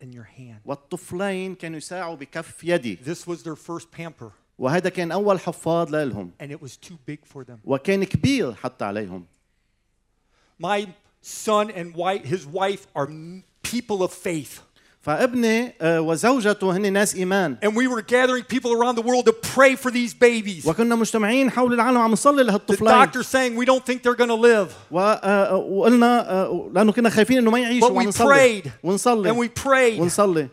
in 0.02 0.12
your 0.12 0.24
hand. 0.38 0.60
والطفلين 0.66 1.56
كانوا 1.56 1.78
يساعوا 1.78 2.16
بكف 2.16 2.64
يدي 2.64 2.98
This 3.06 3.26
was 3.26 3.44
their 3.44 3.56
first 3.56 3.92
pamper. 3.92 4.32
وهذا 4.59 4.89
كان 4.89 5.13
أول 5.13 5.41
حفاض 5.41 5.95
لهم 5.95 6.31
And 6.41 6.51
it 6.53 6.61
was 6.63 6.77
too 6.77 6.97
big 7.07 7.19
for 7.35 7.45
them. 7.45 7.59
وكان 7.65 8.05
كبير 8.05 8.55
حتى 8.55 8.85
عليهم 8.85 9.25
My 10.63 10.87
son 11.23 11.71
and 11.71 11.95
wife, 11.95 12.25
his 12.25 12.47
wife 12.47 12.87
are 12.95 13.09
people 13.63 14.03
of 14.03 14.13
faith. 14.13 14.61
فابني 15.01 15.73
آه، 15.81 16.01
وزوجته 16.01 16.77
هن 16.77 16.93
ناس 16.93 17.15
إيمان 17.15 17.57
And 17.65 17.75
we 17.75 17.87
were 17.89 18.03
gathering 18.03 18.45
people 18.45 18.73
around 18.73 18.95
the 18.95 19.03
world 19.03 19.27
to 19.27 19.33
pray 19.33 19.75
for 19.75 19.91
these 19.91 20.15
babies. 20.15 20.67
وكنا 20.67 20.95
مجتمعين 20.95 21.51
حول 21.51 21.73
العالم 21.75 21.99
عم 21.99 22.13
نصلي 22.13 22.43
The 22.43 22.47
لهالطفلين 22.47 22.91
doctor's 23.07 23.27
saying 23.27 23.57
we 23.57 23.65
don't 23.65 23.85
think 23.85 24.03
they're 24.03 24.15
going 24.15 24.29
to 24.29 24.35
live. 24.35 24.71
آه، 24.93 25.57
وقلنا 25.57 26.31
آه، 26.31 26.71
لأنه 26.75 26.93
كنا 26.93 27.11
خايفين 27.11 27.39
انه 27.39 27.51
ما 27.51 27.59
يعيشوا 27.59 27.89
But 27.89 28.07
we 28.07 28.13
prayed. 28.13 28.71
ونصلي 28.85 29.31
And 29.33 29.37
we 29.37 29.49
prayed. 29.49 30.01
ونصلي 30.01 30.49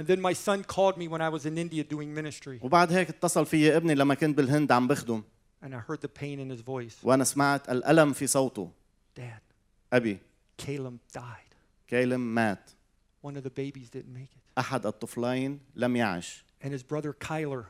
And 0.00 0.06
then 0.06 0.20
my 0.20 0.32
son 0.32 0.64
called 0.64 0.96
me 0.96 1.06
when 1.08 1.20
I 1.20 1.28
was 1.28 1.44
in 1.44 1.58
India 1.58 1.84
doing 1.84 2.14
ministry. 2.14 2.58
وبعد 2.62 2.92
هيك 2.92 3.08
اتصل 3.08 3.46
في 3.46 3.76
ابني 3.76 3.94
لما 3.94 4.14
كنت 4.14 4.36
بالهند 4.36 4.72
عم 4.72 4.88
بخدم 4.88 5.22
And 5.62 5.74
I 5.74 5.78
heard 5.90 6.00
the 6.00 6.08
pain 6.08 6.38
in 6.40 6.50
his 6.56 6.60
voice. 6.62 7.04
وأنا 7.04 7.24
سمعت 7.24 7.70
الالم 7.70 8.12
في 8.12 8.26
صوته 8.26 8.70
Dad, 9.18 9.22
ابي 9.92 10.18
Caleb 10.62 11.16
died. 11.18 11.54
كيلم 11.88 12.34
مات 12.34 12.70
One 13.26 13.30
of 13.36 13.42
the 13.42 13.50
babies 13.50 13.90
didn't 13.90 14.14
make 14.14 14.32
it. 14.36 14.58
احد 14.58 14.86
الطفلين 14.86 15.58
لم 15.76 15.96
يعش 15.96 16.44
And 16.64 16.68
his 16.72 16.82
brother 16.82 17.12
Kyler 17.28 17.64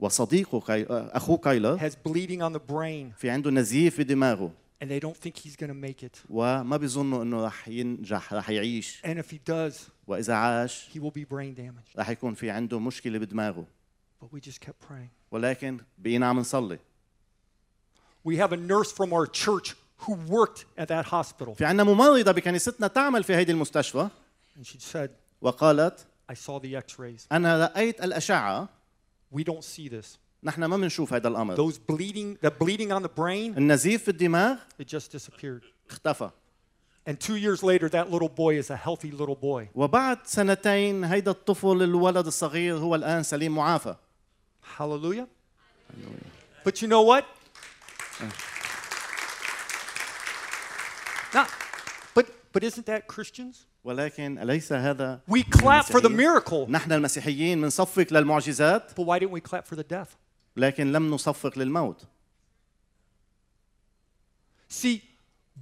وصديقه 0.00 0.60
كي... 0.60 0.82
آه، 0.90 1.10
اخوه 1.16 1.36
كايلر 1.36 1.78
has 1.78 1.92
bleeding 2.08 2.40
on 2.42 2.52
the 2.58 2.72
brain. 2.72 3.16
في 3.18 3.30
عنده 3.30 3.50
نزيف 3.50 3.96
في 3.96 4.04
دماغه 4.04 4.50
And 4.81 4.89
they 4.91 4.99
don't 4.99 5.17
think 5.17 5.35
he's 5.37 5.55
going 5.55 5.69
to 5.69 5.89
make 5.89 6.03
it. 6.03 6.17
وما 6.29 6.77
بيظنوا 6.77 7.23
انه 7.23 7.45
رح 7.45 7.67
ينجح 7.67 8.33
رح 8.33 8.49
يعيش 8.49 9.01
And 9.05 9.17
if 9.19 9.31
he 9.31 9.39
does, 9.51 9.73
واذا 10.07 10.33
عاش 10.33 10.89
he 10.93 10.99
will 10.99 11.11
be 11.11 11.23
brain 11.33 11.55
damaged. 11.55 11.97
رح 11.99 12.09
يكون 12.09 12.33
في 12.33 12.49
عنده 12.49 12.79
مشكله 12.79 13.19
بدماغه 13.19 13.65
But 14.21 14.27
we 14.33 14.39
just 14.49 14.61
kept 14.61 14.79
praying. 14.89 15.09
ولكن 15.31 15.79
بقينا 15.97 16.27
عم 16.27 16.39
نصلي 16.39 16.79
We 18.27 18.35
have 18.37 18.51
a 18.51 18.57
nurse 18.57 18.91
from 18.91 19.13
our 19.13 19.25
church 19.25 19.75
who 20.05 20.13
worked 20.13 20.65
at 20.77 20.87
that 20.87 21.05
hospital. 21.05 21.53
في 21.55 21.65
عندنا 21.65 21.83
ممرضه 21.83 22.31
بكنيستنا 22.31 22.87
تعمل 22.87 23.23
في 23.23 23.35
هيدي 23.35 23.51
المستشفى 23.51 24.09
And 24.59 24.65
she 24.65 24.79
said, 24.79 25.09
وقالت 25.41 26.05
I 26.31 26.33
saw 26.35 26.59
the 26.59 26.75
x 26.75 26.99
rays. 26.99 27.27
انا 27.31 27.65
رايت 27.75 28.03
الاشعه 28.03 28.69
We 29.35 29.39
don't 29.43 29.63
see 29.63 29.89
this. 29.89 30.17
نحن 30.43 30.65
ما 30.65 30.77
بنشوف 30.77 31.13
هذا 31.13 31.27
الامر 31.27 31.55
Those 31.55 31.77
bleeding, 31.77 32.37
the 32.47 32.51
bleeding 32.51 32.91
on 32.91 33.01
the 33.03 33.09
brain, 33.19 33.57
النزيف 33.57 34.03
في 34.03 34.09
الدماغ 34.11 34.57
it 34.81 34.85
just 34.87 35.11
disappeared. 35.17 35.63
اختفى 35.89 36.29
And 37.09 37.17
two 37.21 37.37
years 37.37 37.63
later, 37.63 37.87
that 37.89 38.11
little 38.11 38.27
boy 38.27 38.57
is 38.57 38.69
a 38.69 38.75
healthy 38.75 39.11
little 39.11 39.35
boy. 39.35 39.67
وبعد 39.75 40.17
سنتين 40.27 41.03
هيدا 41.03 41.31
الطفل 41.31 41.83
الولد 41.83 42.27
الصغير 42.27 42.77
هو 42.77 42.95
الان 42.95 43.23
سليم 43.23 43.55
معافى 43.55 43.95
Hallelujah. 44.77 45.27
But 46.65 46.81
you 46.81 46.87
know 46.87 47.01
what? 47.01 47.25
Now, 51.33 51.45
but 52.13 52.25
but 52.53 52.63
isn't 52.63 52.85
that 52.85 53.07
Christians? 53.07 53.65
ولكن 53.83 54.37
اليس 54.39 54.73
هذا 54.73 55.19
We 55.29 55.43
clap 55.43 55.85
for 55.85 56.01
the 56.01 56.05
المسيحيين؟ 56.07 56.17
miracle, 56.17 56.69
نحن 56.69 56.91
المسيحيين 56.91 57.61
بنصفق 57.61 58.07
للمعجزات 58.11 58.91
but 58.95 59.03
why 59.05 59.19
didn't 59.19 59.31
we 59.31 59.41
clap 59.41 59.65
for 59.67 59.75
the 59.75 59.83
death? 59.83 60.15
لكن 60.56 60.92
لم 60.92 61.10
نصفق 61.10 61.58
للموت 61.58 62.04
See, 64.68 65.02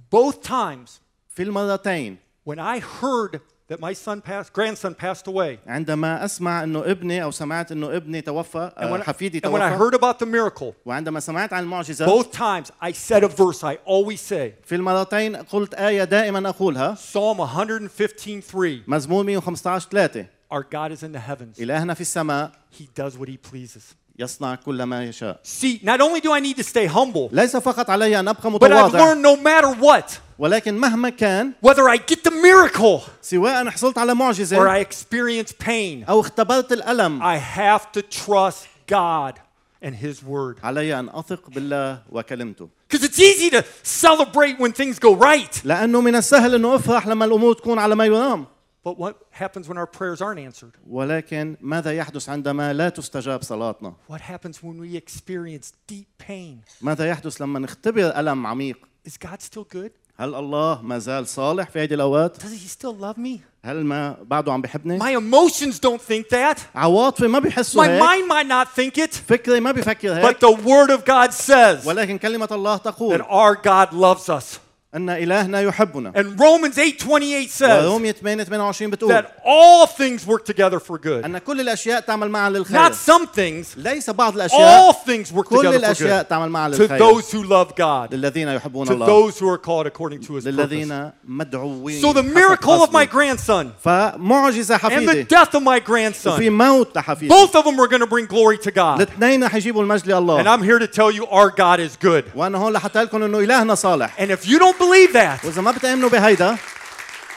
both 0.09 0.41
times 0.41 0.99
في 1.29 1.43
المرتين 1.43 2.17
when 2.43 2.59
I 2.59 2.79
heard 2.79 3.41
that 3.67 3.79
my 3.79 3.93
son 3.93 4.19
passed, 4.21 4.51
grandson 4.53 4.93
passed 4.95 5.27
away, 5.27 5.57
عندما 5.67 6.25
اسمع 6.25 6.63
انه 6.63 6.79
ابني 6.79 7.23
أو 7.23 7.31
سمعت 7.31 7.71
انه 7.71 7.95
ابني 7.95 8.21
توفى 8.21 8.71
آه، 8.77 8.97
when, 8.97 9.01
حفيدي 9.01 9.39
and 9.39 9.43
when 9.43 9.61
I 9.61 9.69
توفى 9.69 9.77
heard 9.77 9.93
about 9.93 10.19
the 10.19 10.25
miracle, 10.25 10.73
وعندما 10.85 11.19
سمعت 11.19 11.53
عن 11.53 11.63
المعجزه 11.63 12.05
both 12.05 12.31
times 12.31 12.71
I 12.81 12.91
said 12.91 13.23
a 13.23 13.27
verse 13.27 13.63
I 13.63 13.75
always 13.85 14.19
say 14.21 14.51
في 14.63 14.75
المرتين 14.75 15.35
قلت 15.35 15.73
آية 15.73 16.03
دائما 16.03 16.49
أقولها 16.49 16.95
Psalm 16.95 17.37
115 17.37 18.39
3. 18.41 18.83
مزمور 18.87 19.23
115 19.23 19.89
3 19.89 20.25
Our 20.51 20.63
God 20.63 20.91
is 20.91 21.03
in 21.03 21.11
the 21.13 21.19
heavens, 21.19 21.59
إلهنا 21.59 21.93
في 21.93 22.01
السماء 22.01 22.51
He 22.71 22.87
does 23.01 23.17
what 23.17 23.29
He 23.29 23.37
pleases. 23.37 23.95
يصنع 24.19 24.55
كل 24.55 24.83
ما 24.83 25.03
يشاء 25.05 25.39
See, 25.43 25.79
not 25.83 26.01
only 26.01 26.19
do 26.21 26.31
I 26.31 26.39
need 26.39 26.57
to 26.57 26.63
stay 26.63 26.85
humble, 26.85 27.29
ليس 27.31 27.57
فقط 27.57 27.89
علي 27.89 28.19
أن 28.19 28.27
أبقى 28.27 28.51
but 28.51 28.53
I've 28.53 28.63
متواضع 28.63 28.99
learned 28.99 29.21
no 29.21 29.35
matter 29.35 29.73
what, 29.81 30.19
ولكن 30.39 30.77
مهما 30.77 31.09
كان 31.09 31.53
whether 31.65 31.89
I 31.89 31.97
get 31.97 32.23
the 32.23 32.31
miracle 32.31 33.01
سواء 33.21 33.69
حصلت 33.69 33.97
على 33.97 34.11
or 34.11 34.15
معجزة 34.15 34.57
I 34.57 34.79
experience 34.85 35.51
pain, 35.51 36.09
أو 36.09 36.19
اختبرت 36.19 36.71
الألم 36.71 37.21
I 37.23 37.37
have 37.37 37.91
to 37.91 38.01
trust 38.01 38.67
God 38.87 39.39
and 39.83 39.95
His 39.95 40.23
Word. 40.23 40.59
علي 40.63 40.99
أن 40.99 41.09
أثق 41.09 41.49
بالله 41.49 41.99
وكلمته 42.11 42.69
Because 42.89 43.03
it's 43.03 43.19
easy 43.19 43.49
to 43.49 43.63
celebrate 43.83 44.59
when 44.59 44.71
things 44.73 44.99
go 44.99 45.15
right. 45.15 45.61
لأنه 45.65 46.01
من 46.01 46.15
السهل 46.15 46.55
أنه 46.55 46.75
أفرح 46.75 47.07
لما 47.07 47.25
الأمور 47.25 47.53
تكون 47.53 47.79
على 47.79 47.95
ما 47.95 48.05
يرام 48.05 48.45
But 48.84 48.98
what 48.98 49.14
happens 49.32 49.68
when 49.68 49.78
our 49.78 49.86
prayers 49.98 50.20
aren't 50.22 50.38
answered? 50.38 50.74
ولكن 50.90 51.56
ماذا 51.60 51.92
يحدث 51.92 52.28
عندما 52.28 52.72
لا 52.72 52.88
تستجاب 52.88 53.42
صلاتنا 53.42 53.92
What 54.10 54.20
happens 54.20 54.62
when 54.62 54.78
we 54.80 54.96
experience 54.96 55.72
deep 55.90 56.06
pain? 56.28 56.62
ماذا 56.82 57.06
يحدث 57.08 57.40
لما 57.42 57.58
نختبر 57.58 58.18
ألم 58.20 58.46
عميق 58.46 58.78
Is 59.08 59.12
God 59.26 59.42
still 59.42 59.64
good? 59.76 59.90
هل 60.18 60.34
الله 60.34 60.82
ما 60.82 60.98
زال 60.98 61.26
صالح 61.28 61.70
في 61.70 61.82
هذه 61.82 61.94
الأوقات 61.94 62.36
Does 62.42 62.44
He 62.44 62.68
still 62.68 62.94
love 63.02 63.18
me? 63.18 63.40
هل 63.64 63.84
ما 63.84 64.16
بعده 64.22 64.52
عم 64.52 64.62
بحبني 64.62 64.98
My 64.98 65.16
emotions 65.20 65.78
don't 65.80 66.00
think 66.00 66.28
that. 66.30 66.58
عواطفي 66.74 67.26
ما 67.26 67.38
بيحسوا 67.38 67.84
My 67.84 67.88
هيك 67.88 68.02
mind 68.02 68.28
might 68.28 68.48
not 68.48 68.68
think 68.80 68.98
it. 69.04 69.14
فكري 69.14 69.60
ما 69.60 69.72
بيفكر 69.72 70.12
هيك 70.14 70.24
But 70.36 70.40
the 70.40 70.52
Word 70.52 70.90
of 70.90 71.04
God 71.04 71.32
says 71.32 71.86
ولكن 71.86 72.18
كلمة 72.18 72.48
الله 72.52 72.78
that 72.78 72.80
تقول 72.82 73.22
our 73.22 73.56
God 73.56 73.92
loves 73.92 74.28
us. 74.30 74.58
أن 74.94 75.10
إلهنا 75.10 75.60
يحبنا 75.60 76.12
And 76.16 76.40
Romans 76.40 76.74
8:28 76.78 77.50
says 77.50 77.84
ورومية 77.84 78.12
8 78.12 78.42
28 78.44 78.90
بتقول 78.90 79.12
that 79.12 79.24
all 79.44 79.86
things 79.86 80.26
work 80.26 80.44
together 80.46 80.78
for 80.80 80.96
good. 80.98 81.24
أن 81.24 81.38
كل 81.38 81.60
الأشياء 81.60 82.00
تعمل 82.00 82.28
معا 82.30 82.50
للخير 82.50 82.88
Not 82.88 82.92
some 82.94 83.26
things, 83.26 83.76
ليس 83.76 84.10
بعض 84.10 84.32
all 84.32 84.36
الأشياء 84.36 84.92
things 84.92 85.26
work 85.32 85.42
كل 85.48 85.56
together 85.56 85.72
for 85.72 85.74
الأشياء 85.74 86.22
good. 86.22 86.28
تعمل 86.28 86.48
معا 86.50 86.68
To 86.70 86.72
للخير 86.80 86.98
those 86.98 87.30
who 87.32 87.42
love 87.42 87.74
God, 87.76 88.14
للذين 88.14 88.48
يحبون 88.48 88.86
to 88.86 88.90
الله 88.90 89.06
those 89.06 89.38
who 89.38 89.48
are 89.48 89.58
called 89.58 89.86
according 89.86 90.20
to 90.26 90.34
His 90.34 90.44
purpose. 90.44 90.46
للذين 90.46 91.10
مدعوين 91.28 92.00
So 92.00 92.12
the 92.12 92.22
حسب 92.22 92.34
miracle 92.34 92.82
of 92.82 92.88
قصده. 92.90 92.92
my 92.92 93.04
grandson 93.06 93.72
فمعجزة 93.84 94.76
and 94.76 94.80
the 94.80 94.82
حفيدي 94.82 95.24
death 95.28 95.54
of 95.54 95.62
my 95.62 95.78
وفي 95.80 95.84
grandson, 95.84 96.40
موت 96.50 96.96
لحفيدي 96.96 97.28
both 97.28 97.54
of 97.54 97.64
them 97.64 97.78
are 97.80 97.88
going 97.88 98.00
to 98.00 98.06
bring 98.06 98.26
glory 98.26 98.58
to 98.58 98.70
God. 98.70 99.00
الاثنين 99.00 99.48
حيجيبوا 99.48 99.82
المجد 99.82 100.04
And 100.04 100.10
لله 100.10 100.56
I'm 100.56 100.62
here 100.62 100.78
to 100.78 100.86
tell 100.86 101.10
you 101.10 101.26
our 101.26 101.50
God 101.50 101.80
is 101.80 101.96
good. 102.06 102.24
وانا 102.36 102.58
هون 102.58 102.72
لحتى 102.72 103.02
لكم 103.02 103.22
انه 103.22 103.38
الهنا 103.38 103.74
صالح 103.74 104.16
And 104.20 104.30
if 104.30 104.46
you 104.48 104.58
don't 104.58 104.76
believe 104.80 105.12
that, 105.12 105.44
واذا 105.44 105.62
ما 105.62 105.70
بتامنوا 105.70 106.08
بهيدا 106.08 106.56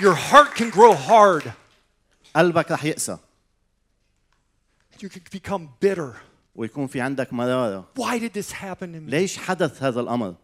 your 0.01 0.15
heart 0.15 0.55
can 0.55 0.69
grow 0.69 0.93
hard. 0.93 1.51
قلبك 2.35 2.71
رح 2.71 2.83
يقسى 2.85 3.17
You 5.01 5.07
can 5.09 5.21
become 5.31 5.69
bitter. 5.79 6.15
ويكون 6.55 6.88
في 6.88 7.01
عندك 7.01 7.33
مراره 7.33 7.85
Why 7.99 8.17
did 8.19 8.33
this 8.33 8.51
happen 8.51 8.93
to 8.93 8.99
me? 8.99 9.09
ليش 9.09 9.38
حدث 9.38 9.83
هذا 9.83 9.99
الامر 10.01 10.35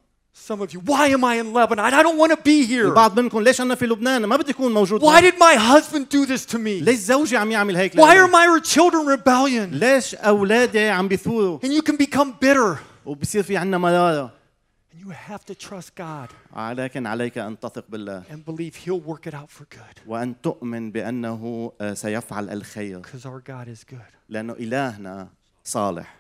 Some 0.50 0.60
of 0.62 0.74
you, 0.74 0.82
why 0.82 1.08
am 1.08 1.24
I 1.24 1.36
in 1.36 1.54
Lebanon? 1.54 1.94
I 1.94 2.04
don't 2.04 2.18
want 2.18 2.32
to 2.32 2.38
be 2.44 2.66
here. 2.66 2.86
البعض 2.86 3.20
منكم 3.20 3.40
ليش 3.42 3.62
انا 3.62 3.76
في 3.76 3.86
لبنان 3.86 4.26
ما 4.26 4.36
بدي 4.38 4.52
اكون 4.52 4.74
موجود 4.74 5.02
Why 5.02 5.06
هون؟ 5.06 5.22
did 5.22 5.36
my 5.36 5.56
husband 5.56 6.10
do 6.10 6.26
this 6.26 6.46
to 6.54 6.58
me? 6.58 6.84
ليش 6.84 7.00
زوجي 7.00 7.38
عم 7.38 7.52
يعمل 7.52 7.76
هيك 7.78 7.94
Why 7.94 7.98
are 7.98 8.00
لإلي؟ 8.00 8.60
my 8.60 8.64
children 8.66 9.08
rebellion? 9.20 9.74
ليش 9.74 10.16
اولادي 10.16 10.90
عم 10.90 11.08
بيثوروا 11.08 11.60
And 11.60 11.70
you 11.72 11.82
can 11.82 11.96
become 11.96 12.28
bitter. 12.46 12.78
وبصير 13.06 13.44
في 13.44 13.58
عندنا 13.58 13.78
مراره 13.78 14.28
And 14.28 14.39
You 15.05 15.11
have 15.29 15.45
to 15.45 15.55
trust 15.69 15.95
God 15.97 16.29
ولكن 16.57 17.07
عليك 17.07 17.39
ان 17.39 17.61
تثق 17.61 17.85
بالله 17.89 18.23
and 18.31 18.45
believe 18.51 18.75
He'll 18.77 19.01
work 19.11 19.27
it 19.27 19.35
out 19.35 19.51
for 19.51 19.65
good. 19.77 20.01
وان 20.07 20.41
تؤمن 20.41 20.91
بانه 20.93 21.73
آه، 21.81 21.95
سيفعل 21.95 22.51
الخير 22.51 23.03
Because 23.03 23.25
our 23.27 23.41
God 23.51 23.69
is 23.69 23.85
good. 23.95 24.15
لأنه 24.29 24.53
الهنا 24.53 25.29
صالح 25.65 26.17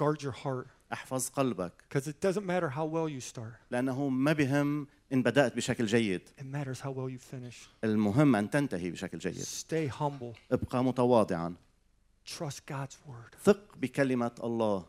Guard 0.00 0.22
your 0.22 0.32
heart. 0.44 0.66
احفظ 0.92 1.28
قلبك 1.28 1.72
Because 1.88 2.06
it 2.08 2.20
doesn't 2.26 2.46
matter 2.46 2.68
how 2.68 2.84
well 2.84 3.08
you 3.08 3.20
start, 3.34 3.54
لأنه 3.70 4.08
ما 4.08 4.32
بهم 4.32 4.86
ان 5.12 5.22
بدات 5.22 5.56
بشكل 5.56 5.86
جيد 5.86 6.20
it 6.40 6.42
matters 6.42 6.80
how 6.80 6.88
well 6.90 7.10
you 7.10 7.18
finish. 7.34 7.68
المهم 7.84 8.36
ان 8.36 8.50
تنتهي 8.50 8.90
بشكل 8.90 9.18
جيد 9.18 9.42
Stay 9.44 9.92
humble. 10.00 10.36
ابقى 10.52 10.84
متواضعا 10.84 11.54
Trust 12.38 12.60
God's 12.72 12.96
word. 13.08 13.36
ثق 13.44 13.76
بكلمه 13.76 14.30
الله 14.44 14.84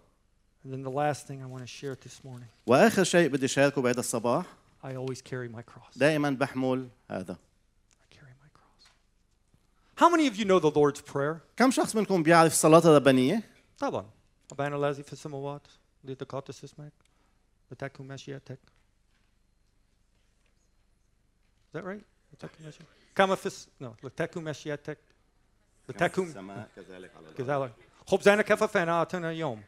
And 0.64 0.72
then 0.72 0.82
the 0.82 0.90
last 0.90 1.26
thing 1.26 1.42
I 1.42 1.46
want 1.46 1.62
to 1.62 1.66
share 1.66 1.94
this 1.94 2.24
morning 2.24 2.48
واخر 2.66 3.04
شيء 3.04 3.28
بدي 3.28 3.46
اشاركه 3.46 3.82
بهذا 3.82 4.00
الصباح 4.00 4.46
I 4.82 4.86
always 4.86 5.20
carry 5.22 5.48
my 5.48 5.62
cross. 5.62 5.98
دائما 5.98 6.30
بحمل 6.30 6.88
هذا 7.10 7.36
I 8.02 8.14
carry 8.14 8.34
my 8.42 8.48
cross. 8.58 8.88
How 9.96 10.08
many 10.08 10.26
of 10.26 10.36
you 10.36 10.44
know 10.44 10.58
the 10.58 10.70
Lord's 10.70 11.00
Prayer? 11.00 11.40
كم 11.56 11.70
شخص 11.70 11.96
منكم 11.96 12.22
بيعرف 12.22 12.52
الصلاه 12.52 12.78
الربانيه 12.78 13.42
طبعا. 13.78 14.10
أبانا 14.52 14.76
الذي 14.76 15.02
في 15.02 15.12
السماوات 15.12 15.66
ليتقدس 16.04 16.64
اسمك 16.64 16.92
لتكن 17.70 18.08
مشيئتك. 18.08 18.58
Is 21.68 21.76
that 21.76 21.84
right? 21.84 22.04
لتكن 22.32 22.68
مشيئتك. 22.68 22.86
كما 23.14 23.34
في 23.34 23.46
الس... 23.46 23.68
no 23.82 23.86
لتكن 24.04 24.44
مشيئتك 24.44 24.98
لتكن 25.88 26.22
السماء 26.22 26.68
كذلك 26.76 27.10
على 27.16 27.28
الأرض. 27.28 27.36
كذلك 27.36 27.72
خبزنا 28.06 28.42
كفافنا 28.42 28.92
أعطنا 28.92 29.30
اليوم. 29.30 29.62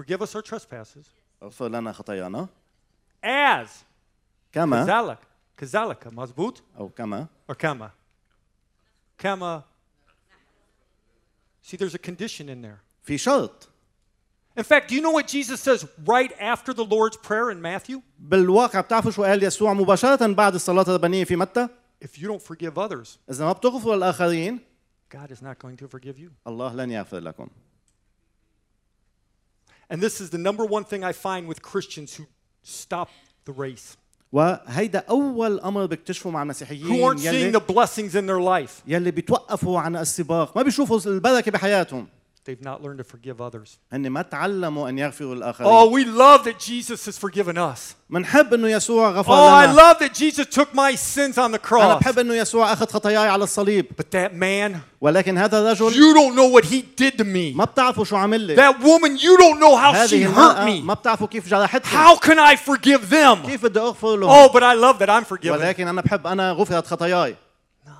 Forgive 0.00 0.22
us 0.22 0.34
our 0.34 0.42
trespasses 0.42 1.06
اغفر 1.42 1.68
لنا 1.68 1.92
خطايانا 1.92 2.48
as 3.24 3.68
كما 4.52 4.84
كذلك 4.84 5.18
كذلك 5.56 6.06
مظبوط 6.06 6.62
او 6.78 6.88
كما 6.88 7.26
or 7.52 7.54
كما 7.54 7.90
كما 9.18 9.62
See, 11.62 11.76
there's 11.76 11.94
a 11.94 11.98
condition 11.98 12.48
in 12.48 12.60
there. 12.62 12.80
في 13.02 13.18
شرط 13.18 13.68
In 14.56 14.62
fact, 14.62 14.88
do 14.88 14.94
you 14.94 15.00
know 15.02 15.10
what 15.10 15.26
Jesus 15.26 15.60
says 15.60 15.84
right 16.06 16.32
after 16.38 16.72
the 16.72 16.84
Lord's 16.84 17.16
Prayer 17.16 17.50
in 17.50 17.60
Matthew? 17.62 18.00
بالواقع 18.18 18.80
بتعرفوا 18.80 19.10
شو 19.10 19.24
قال 19.24 19.42
يسوع 19.42 19.72
مباشره 19.72 20.32
بعد 20.32 20.54
الصلاه 20.54 20.82
الربانيه 20.82 21.24
في 21.24 21.36
متى 21.36 21.68
If 22.04 22.18
you 22.18 22.28
don't 22.28 22.42
forgive 22.42 22.78
others, 22.78 23.18
اذا 23.30 23.44
ما 23.44 23.52
بتغفروا 23.52 23.96
للاخرين 23.96 24.60
God 25.14 25.30
is 25.30 25.42
not 25.42 25.58
going 25.58 25.76
to 25.76 25.88
forgive 25.88 26.18
you. 26.18 26.30
الله 26.46 26.74
لن 26.74 26.90
يغفر 26.90 27.18
لكم 27.18 27.48
And 29.90 30.00
this 30.00 30.20
is 30.20 30.30
the 30.30 30.38
number 30.38 30.64
one 30.64 30.84
thing 30.84 31.04
I 31.04 31.12
find 31.12 31.46
with 31.46 31.60
Christians 31.62 32.16
who 32.16 32.24
stop 32.62 33.08
the 33.44 33.52
race, 33.52 33.96
وهيدا 34.32 34.98
اول 34.98 35.60
امر 35.60 35.86
بكتشفه 35.86 36.30
مع 36.30 36.40
who 36.40 36.42
المسيحيين 36.42 37.10
aren't 37.10 37.20
seeing 37.20 37.24
يلي 37.24 37.52
the 37.52 37.62
blessings 37.72 38.14
in 38.14 38.26
their 38.26 38.40
life. 38.40 38.82
يلي 38.86 39.10
بيتوقفوا 39.10 39.80
عن 39.80 39.96
السباق 39.96 40.56
ما 40.56 40.62
بيشوفوا 40.62 41.00
البركه 41.06 41.50
بحياتهم 41.50 42.08
They've 42.48 42.60
not 42.60 42.82
learned 42.82 42.98
to 42.98 43.04
forgive 43.04 43.40
others. 43.40 43.78
هن 43.92 44.10
ما 44.10 44.22
تعلموا 44.22 44.88
ان 44.88 44.98
يغفروا 44.98 45.34
Oh, 45.34 45.36
للاخرين 45.36 45.90
we 45.92 46.04
love 46.04 46.44
that 46.44 46.58
Jesus 46.58 47.06
has 47.06 47.16
forgiven 47.18 47.56
us. 47.56 47.94
منحب 48.10 48.54
انه 48.54 48.68
يسوع 48.68 49.10
غفر 49.10 49.32
Oh, 49.32 49.48
I 49.48 49.66
لنا 49.66 49.76
love 49.76 49.98
that 49.98 50.14
Jesus 50.14 50.46
took 50.54 50.74
my 50.74 50.94
sins 50.94 51.38
on 51.38 51.52
the 51.52 51.58
انا 51.58 51.58
cross. 51.58 52.00
بحب 52.00 52.18
انه 52.18 52.34
يسوع 52.34 52.72
اخذ 52.72 52.86
خطاياي 52.86 53.28
على 53.28 53.44
الصليب 53.44 53.86
But 54.00 54.10
that 54.16 54.32
man, 54.34 54.78
ولكن 55.00 55.38
هذا 55.38 55.58
الرجل 55.60 55.90
you 55.92 56.14
don't 56.14 56.34
know 56.36 56.58
what 56.60 56.64
he 56.64 56.82
did 57.02 57.18
to 57.18 57.24
me. 57.24 57.56
ما 57.56 57.64
بتعرفوا 57.64 58.04
شو 58.04 58.16
عمل 58.16 58.40
لي 58.40 58.56
That 58.56 58.74
woman, 58.78 59.16
you 59.18 59.36
don't 59.38 59.58
know 59.60 59.76
how 59.76 60.06
she 60.06 60.14
هذه 60.14 60.24
hurt 60.34 60.38
المرأة 60.38 60.66
me. 60.66 60.82
ما 60.84 60.94
بتعرفوا 60.94 61.26
كيف 61.26 61.48
جرحتني 61.48 61.90
How 61.92 62.16
can 62.18 62.38
I 62.38 62.56
forgive 62.56 63.10
them? 63.10 63.46
كيف 63.46 63.62
بدي 63.64 63.80
اغفر 63.80 64.16
لهم 64.16 64.30
Oh, 64.48 64.52
but 64.52 64.62
I 64.62 64.74
love 64.74 64.98
that 64.98 65.08
I'm 65.10 65.24
forgiven. 65.34 65.50
ولكن 65.52 65.88
انا 65.88 66.00
بحب 66.02 66.26
انا 66.26 66.52
غفرت 66.52 66.86
خطاياي 66.86 67.36
No, 67.86 67.90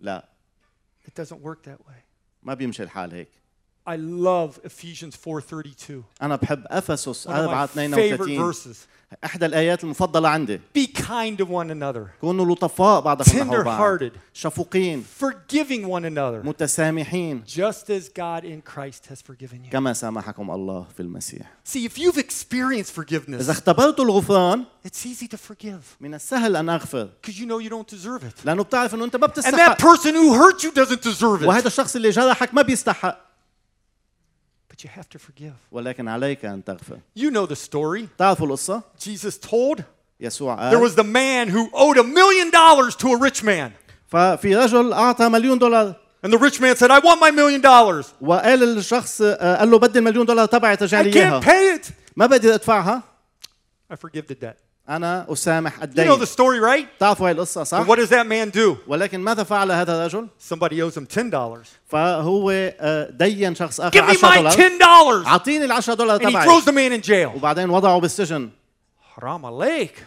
لا 0.00 0.24
it 1.08 1.22
doesn't 1.22 1.40
work 1.46 1.68
that 1.68 1.80
way. 1.88 2.00
ما 2.42 2.54
بيمشي 2.54 2.82
الحال 2.82 3.12
هيك 3.14 3.28
I 3.88 3.96
love 3.96 4.58
Ephesians 4.64 5.14
4:32. 5.14 5.92
انا 6.22 6.36
بحب 6.36 6.64
افسس 6.66 7.28
One 7.28 7.30
of 7.30 7.34
4 7.34 7.66
my 7.66 7.70
favorite 7.70 7.94
32 7.94 8.52
verses. 8.52 8.76
احدى 9.24 9.46
الايات 9.46 9.84
المفضله 9.84 10.28
عندي 10.28 10.60
Be 10.78 10.86
kind 10.86 11.38
to 11.38 11.44
one 11.44 11.70
another, 11.70 12.20
كونوا 12.20 12.54
لطفاء 12.54 13.00
بعضكم 13.00 13.38
نحو 13.38 13.50
tender 13.50 13.64
بعض 13.64 13.98
hearted, 13.98 14.12
شفوقين 14.34 15.04
forgiving 15.22 15.86
one 15.86 16.04
another, 16.04 16.46
متسامحين 16.46 17.44
just 17.46 17.90
as 17.90 18.08
God 18.08 18.44
in 18.44 18.62
Christ 18.74 19.06
has 19.10 19.20
forgiven 19.20 19.64
you. 19.64 19.70
كما 19.72 19.92
سامحكم 19.92 20.50
الله 20.50 20.86
في 20.96 21.00
المسيح 21.00 21.52
See, 21.64 21.86
if 21.88 21.98
you've 21.98 22.18
experienced 22.18 22.98
اذا 22.98 23.02
forgiveness, 23.04 23.50
اختبرتوا 23.50 24.04
الغفران 24.04 24.64
it's 24.88 25.06
easy 25.06 25.26
to 25.28 25.36
forgive 25.52 25.84
من 26.00 26.14
السهل 26.14 26.56
ان 26.56 26.68
اغفر 26.68 27.08
because 27.26 27.34
you 27.34 27.46
know 27.46 27.58
you 27.66 27.70
don't 27.70 27.96
deserve 27.96 28.22
it. 28.24 28.44
لانه 28.46 28.62
بتعرف 28.62 28.94
انه 28.94 29.04
انت 29.04 29.16
ما 29.16 29.26
And 29.26 29.30
that 29.30 29.32
بتستحق 29.32 29.78
person 29.82 30.12
who 30.14 30.34
hurt 30.34 30.62
you 30.64 30.70
doesn't 30.70 31.02
deserve 31.02 31.42
it. 31.42 31.46
وهذا 31.46 31.66
الشخص 31.66 31.96
اللي 31.96 32.10
جرحك 32.10 32.54
ما 32.54 32.62
بيستحق 32.62 33.27
But 34.78 34.78
But 34.78 34.84
you 34.84 34.90
have 35.00 35.08
to 35.08 35.18
forgive. 35.18 35.54
ولكن 35.72 36.08
عليك 36.08 36.44
ان 36.44 36.64
تغفر 36.64 36.98
You 37.18 37.30
know 37.30 37.46
the 37.46 37.56
story. 37.56 38.08
تعرفوا 38.18 38.46
القصه 38.46 38.82
Jesus 38.98 39.38
told 39.38 39.82
يسوع 40.20 40.70
there 40.70 40.76
قال 40.76 40.88
was 40.90 40.94
the 40.94 41.04
man 41.04 41.48
who 41.48 41.70
owed 41.74 41.98
a 41.98 42.04
million 42.04 42.50
dollars 42.50 42.96
to 42.96 43.08
a 43.08 43.18
rich 43.18 43.42
man. 43.44 43.70
ففي 44.12 44.56
رجل 44.56 44.92
اعطى 44.92 45.28
مليون 45.28 45.58
دولار 45.58 45.94
And 46.26 46.32
the 46.32 46.38
rich 46.38 46.58
man 46.60 46.74
said, 46.74 46.90
I 46.90 47.00
want 47.00 47.20
my 47.20 47.30
million 47.30 47.60
dollars. 47.60 48.06
وقال 48.20 48.78
الشخص 48.78 49.22
آه، 49.22 49.56
قال 49.58 49.70
له 49.70 49.78
بدي 49.78 49.98
المليون 49.98 50.26
دولار 50.26 50.46
تبعي 50.46 50.76
ترجع 50.76 51.00
I 51.02 51.04
لي 51.04 51.12
can't 51.12 51.16
اياها 51.16 51.40
pay 51.40 51.80
it. 51.80 51.90
ما 52.16 52.26
بدي 52.26 52.54
ادفعها 52.54 53.02
I 53.92 53.96
forgive 53.96 54.26
the 54.28 54.34
debt. 54.34 54.56
أنا 54.89 55.25
أسامح 55.33 55.75
You 55.75 55.79
know 55.79 55.83
الدين 55.83 56.19
the 56.19 56.25
story, 56.25 56.59
right? 56.59 56.87
تعرفوا 56.99 57.27
هاي 57.27 57.31
القصة 57.31 57.63
صح 57.63 57.81
But 57.81 57.87
what 57.87 57.99
does 57.99 58.09
that 58.09 58.25
man 58.27 58.49
do? 58.49 58.77
ولكن 58.87 59.19
ماذا 59.19 59.43
فعل 59.43 59.71
هذا 59.71 59.95
الرجل 59.95 60.27
Somebody 60.49 60.81
owes 60.81 60.97
him 60.97 61.05
$10. 61.05 61.67
فهو 61.87 62.51
آه، 62.51 63.09
دين 63.09 63.55
شخص 63.55 63.81
آخر 63.81 63.99
Give 63.99 64.09
me 64.09 64.17
10 64.17 64.29
my 64.29 64.37
دولار 64.37 65.23
$10. 65.23 65.27
أعطيني 65.27 65.65
ال 65.65 65.71
10 65.71 65.93
دولار 65.93 66.19
And 66.19 66.23
he 66.23 66.29
تبعي 66.31 66.45
throws 66.47 66.65
the 66.65 66.71
man 66.71 66.91
in 66.91 67.01
jail. 67.01 67.35
وبعدين 67.35 67.69
وضعه 67.69 67.99
بالسجن 67.99 68.49
Haram 69.17 69.45
عليك. 69.45 70.05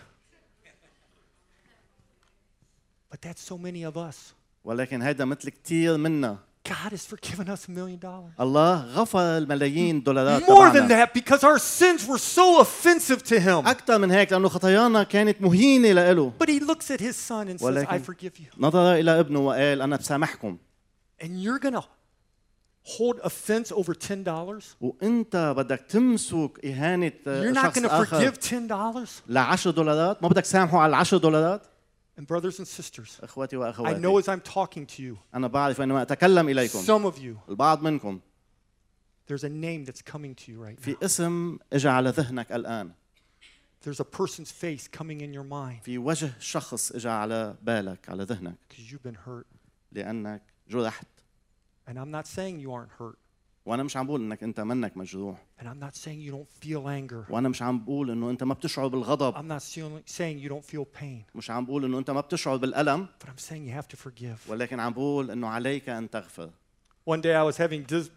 But 3.11 3.21
that's 3.21 3.43
so 3.43 3.59
many 3.59 3.85
of 3.85 3.97
us. 3.97 4.33
ولكن 4.65 5.03
هيدا 5.03 5.25
مثل 5.25 5.49
كثير 5.49 5.97
منا 5.97 6.37
God 6.69 6.93
has 6.93 7.05
forgiven 7.05 7.49
us 7.49 7.67
a 7.69 7.71
million 7.73 7.99
dollars. 7.99 8.33
الله 8.41 8.87
غفر 8.95 9.39
الملايين 9.39 10.03
دولارات 10.03 10.43
More 10.43 10.71
than 10.71 10.89
that, 10.89 11.13
because 11.13 11.43
our 11.45 11.59
sins 11.59 12.07
were 12.07 12.19
so 12.19 12.61
offensive 12.61 13.23
to 13.25 13.41
him. 13.41 13.67
أكثر 13.67 13.99
من 13.99 14.11
هيك 14.11 14.33
لأنه 14.33 14.49
خطايانا 14.49 15.03
كانت 15.03 15.41
مهينه 15.43 15.93
له 15.93 16.33
But 16.39 16.49
he 16.49 16.61
looks 16.61 16.91
at 16.91 17.01
his 17.01 17.17
son 17.17 17.49
and 17.49 17.61
says, 17.61 17.85
I 17.89 17.99
forgive 17.99 18.39
you. 18.39 18.47
نظر 18.59 18.95
إلى 18.95 19.21
ابنه 19.21 19.39
وقال 19.41 19.83
أنا 19.83 19.97
بسامحكم 19.97 20.59
And 21.23 21.43
you're 21.43 21.59
to 21.75 21.83
hold 22.85 23.21
offense 23.25 23.73
over 23.73 23.95
$10? 23.95 24.65
وانت 24.81 25.55
بدك 25.57 25.81
تمسك 25.89 26.65
اهانه 26.65 27.13
آه، 27.27 27.43
You're 27.45 27.55
not 27.55 27.63
شخص 27.65 27.79
going 27.79 27.83
to 27.83 27.93
اخر 27.93 28.33
forgive 28.33 28.39
$10? 28.39 29.09
ل 29.29 29.39
10 29.39 29.71
دولارات 29.71 30.23
ما 30.23 30.29
بدك 30.29 30.43
تسامحه 30.43 30.79
على 30.79 30.97
10 30.97 31.19
دولارات 31.19 31.63
And 32.18 32.26
brothers 32.26 32.60
and 32.60 32.68
sisters, 32.68 33.20
اخوتي 33.24 33.56
I 33.56 33.60
know 33.60 33.62
واخواتي 33.62 34.22
as 34.22 34.28
I'm 34.28 34.42
talking 34.42 34.86
to 34.86 35.02
you, 35.02 35.18
انا 35.36 35.48
بعرف 35.48 35.82
انما 35.82 36.02
اتكلم 36.02 36.50
اليكم 36.50 36.80
some 36.80 37.14
of 37.14 37.18
you, 37.18 37.50
البعض 37.50 37.82
منكم 37.82 38.20
there's 39.28 39.44
a 39.44 39.50
name 39.50 39.86
that's 39.86 40.02
coming 40.02 40.36
to 40.36 40.52
you 40.52 40.60
right 40.60 40.80
now. 40.80 40.84
في 40.84 40.98
اسم 41.06 41.58
اجى 41.74 41.90
على 41.90 42.10
ذهنك 42.10 42.52
الان 42.52 42.92
There's 43.82 44.00
a 44.00 44.06
person's 44.06 44.52
face 44.52 44.88
coming 44.88 45.22
in 45.22 45.34
your 45.34 45.44
mind 45.44 45.84
في 45.84 45.98
وجه 45.98 46.32
شخص 46.40 46.92
اجى 46.92 47.10
على 47.10 47.56
بالك 47.62 48.10
على 48.10 48.24
ذهنك 48.24 48.58
because 48.70 48.92
you've 48.92 49.04
been 49.04 49.18
hurt. 49.28 49.48
لانك 49.92 50.42
جرحت 50.70 51.08
And 51.88 51.98
I'm 51.98 52.12
not 52.12 52.28
saying 52.28 52.60
you 52.60 52.72
aren't 52.74 52.92
hurt. 53.00 53.18
وأنا 53.67 53.83
مش 53.83 53.97
عم 53.97 54.07
بقول 54.07 54.21
انك 54.21 54.43
انت 54.43 54.61
منك 54.61 54.97
مجروح 54.97 55.43
And 55.61 55.63
I'm 55.65 55.85
not 55.85 55.95
saying 55.97 56.21
you 56.29 56.33
don't 56.33 56.67
feel 56.67 56.87
anger. 56.87 57.31
وأنا 57.33 57.49
مش 57.49 57.63
عم 57.63 57.85
بقول 57.85 58.11
انه 58.11 58.31
انت 58.31 58.43
ما 58.45 58.55
بتشعر 58.55 58.89
بالغضب 58.89 59.35
I'm 59.35 59.59
not 59.61 59.63
saying 60.13 60.39
you 60.45 60.49
don't 60.53 60.75
feel 60.75 61.01
pain. 61.01 61.37
مش 61.37 61.51
عم 61.51 61.65
بقول 61.65 61.85
انه 61.85 61.99
انت 61.99 62.11
ما 62.11 62.21
بتشعر 62.21 62.57
بالالم 62.57 63.07
But 63.25 63.29
I'm 63.29 63.43
saying 63.51 63.67
you 63.69 63.83
have 63.83 63.97
to 63.97 64.01
forgive. 64.09 64.51
ولكن 64.51 64.81
عم 64.81 64.93
بقول 64.93 65.31
انه 65.31 65.49
عليك 65.49 65.89
ان 65.89 66.11
تغفر 66.11 66.51
One 67.11 67.21
day 67.21 67.35
I 67.35 67.53
was 67.53 67.57
having 67.57 67.83
dis- 67.93 68.11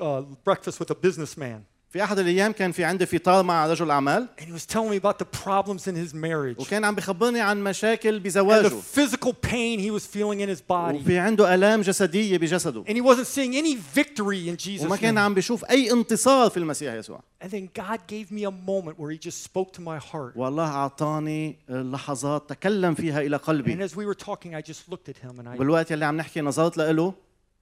uh, 0.00 0.22
breakfast 0.48 0.78
with 0.80 0.90
a 0.90 0.94
businessman, 1.06 1.60
في 1.90 2.04
احد 2.04 2.18
الأيام 2.18 2.52
كان 2.52 2.72
في 2.72 2.84
عندي 2.84 3.06
فطار 3.06 3.44
مع 3.44 3.66
رجل 3.66 3.90
اعمال 3.90 4.28
and 4.38 4.44
he 4.44 4.52
was 4.52 4.64
telling 4.64 4.90
me 4.90 4.96
about 4.96 5.18
the 5.18 5.24
problems 5.24 5.88
in 5.88 5.96
his 5.96 6.14
marriage 6.14 6.60
وكان 6.60 6.84
عم 6.84 6.94
بخبرني 6.94 7.40
عن 7.40 7.64
مشاكل 7.64 8.18
and 8.18 8.22
the 8.22 8.24
بزواجه 8.24 8.68
physical 8.68 9.32
pain 9.32 9.78
he 9.80 9.90
was 9.90 10.06
feeling 10.06 10.40
in 10.40 10.48
his 10.48 10.60
body. 10.60 10.94
وفي 10.94 11.18
عنده 11.18 11.54
الام 11.54 11.80
جسديه 11.80 12.38
بجسده 12.38 12.84
And 12.84 12.96
he 12.96 13.00
wasn't 13.00 13.26
seeing 13.26 13.56
any 13.56 13.74
victory 13.98 14.48
in 14.48 14.56
Jesus' 14.56 14.82
وما 14.82 14.96
كان. 14.96 15.18
عم 15.18 15.34
بيشوف 15.34 15.64
اي 15.64 15.92
انتصار 15.92 16.50
في 16.50 16.56
المسيح 16.56 16.94
يسوع 16.94 17.22
And 17.44 17.50
then 17.50 17.68
God 17.74 17.98
gave 18.06 18.30
me 18.30 18.44
a 18.44 18.50
moment 18.50 18.98
where 18.98 19.10
he 19.10 19.18
just 19.18 19.42
spoke 19.42 19.72
to 19.72 19.80
my 19.80 19.98
heart. 20.12 20.36
والله 20.36 20.68
اعطاني 20.68 21.56
لحظات 21.68 22.50
تكلم 22.50 22.94
فيها 22.94 23.20
إلى 23.20 23.38
And 23.38 23.42
قلبي 23.42 23.88
as 23.88 23.96
we 23.96 24.06
were 24.06 24.14
talking, 24.14 24.54
I 24.54 24.62
just 24.62 24.88
looked 24.88 25.08
at 25.08 25.16
him 25.16 25.40
and 25.40 25.48
I, 25.48 25.58
بالوقت 25.58 25.92
اللي 25.92 26.04
عم 26.04 26.16
نحكي 26.16 26.40
نظرت 26.40 26.76
له 26.78 27.14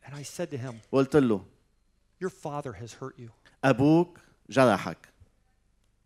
and 0.05 0.15
I 0.15 0.23
said 0.23 0.51
to 0.51 0.59
him, 0.59 0.75
وقلت 0.93 1.17
له 1.17 1.41
Your 2.21 2.31
father 2.31 2.73
has 2.73 2.93
hurt 3.01 3.15
you. 3.19 3.31
أبوك 3.65 4.19
جرحك 4.51 5.09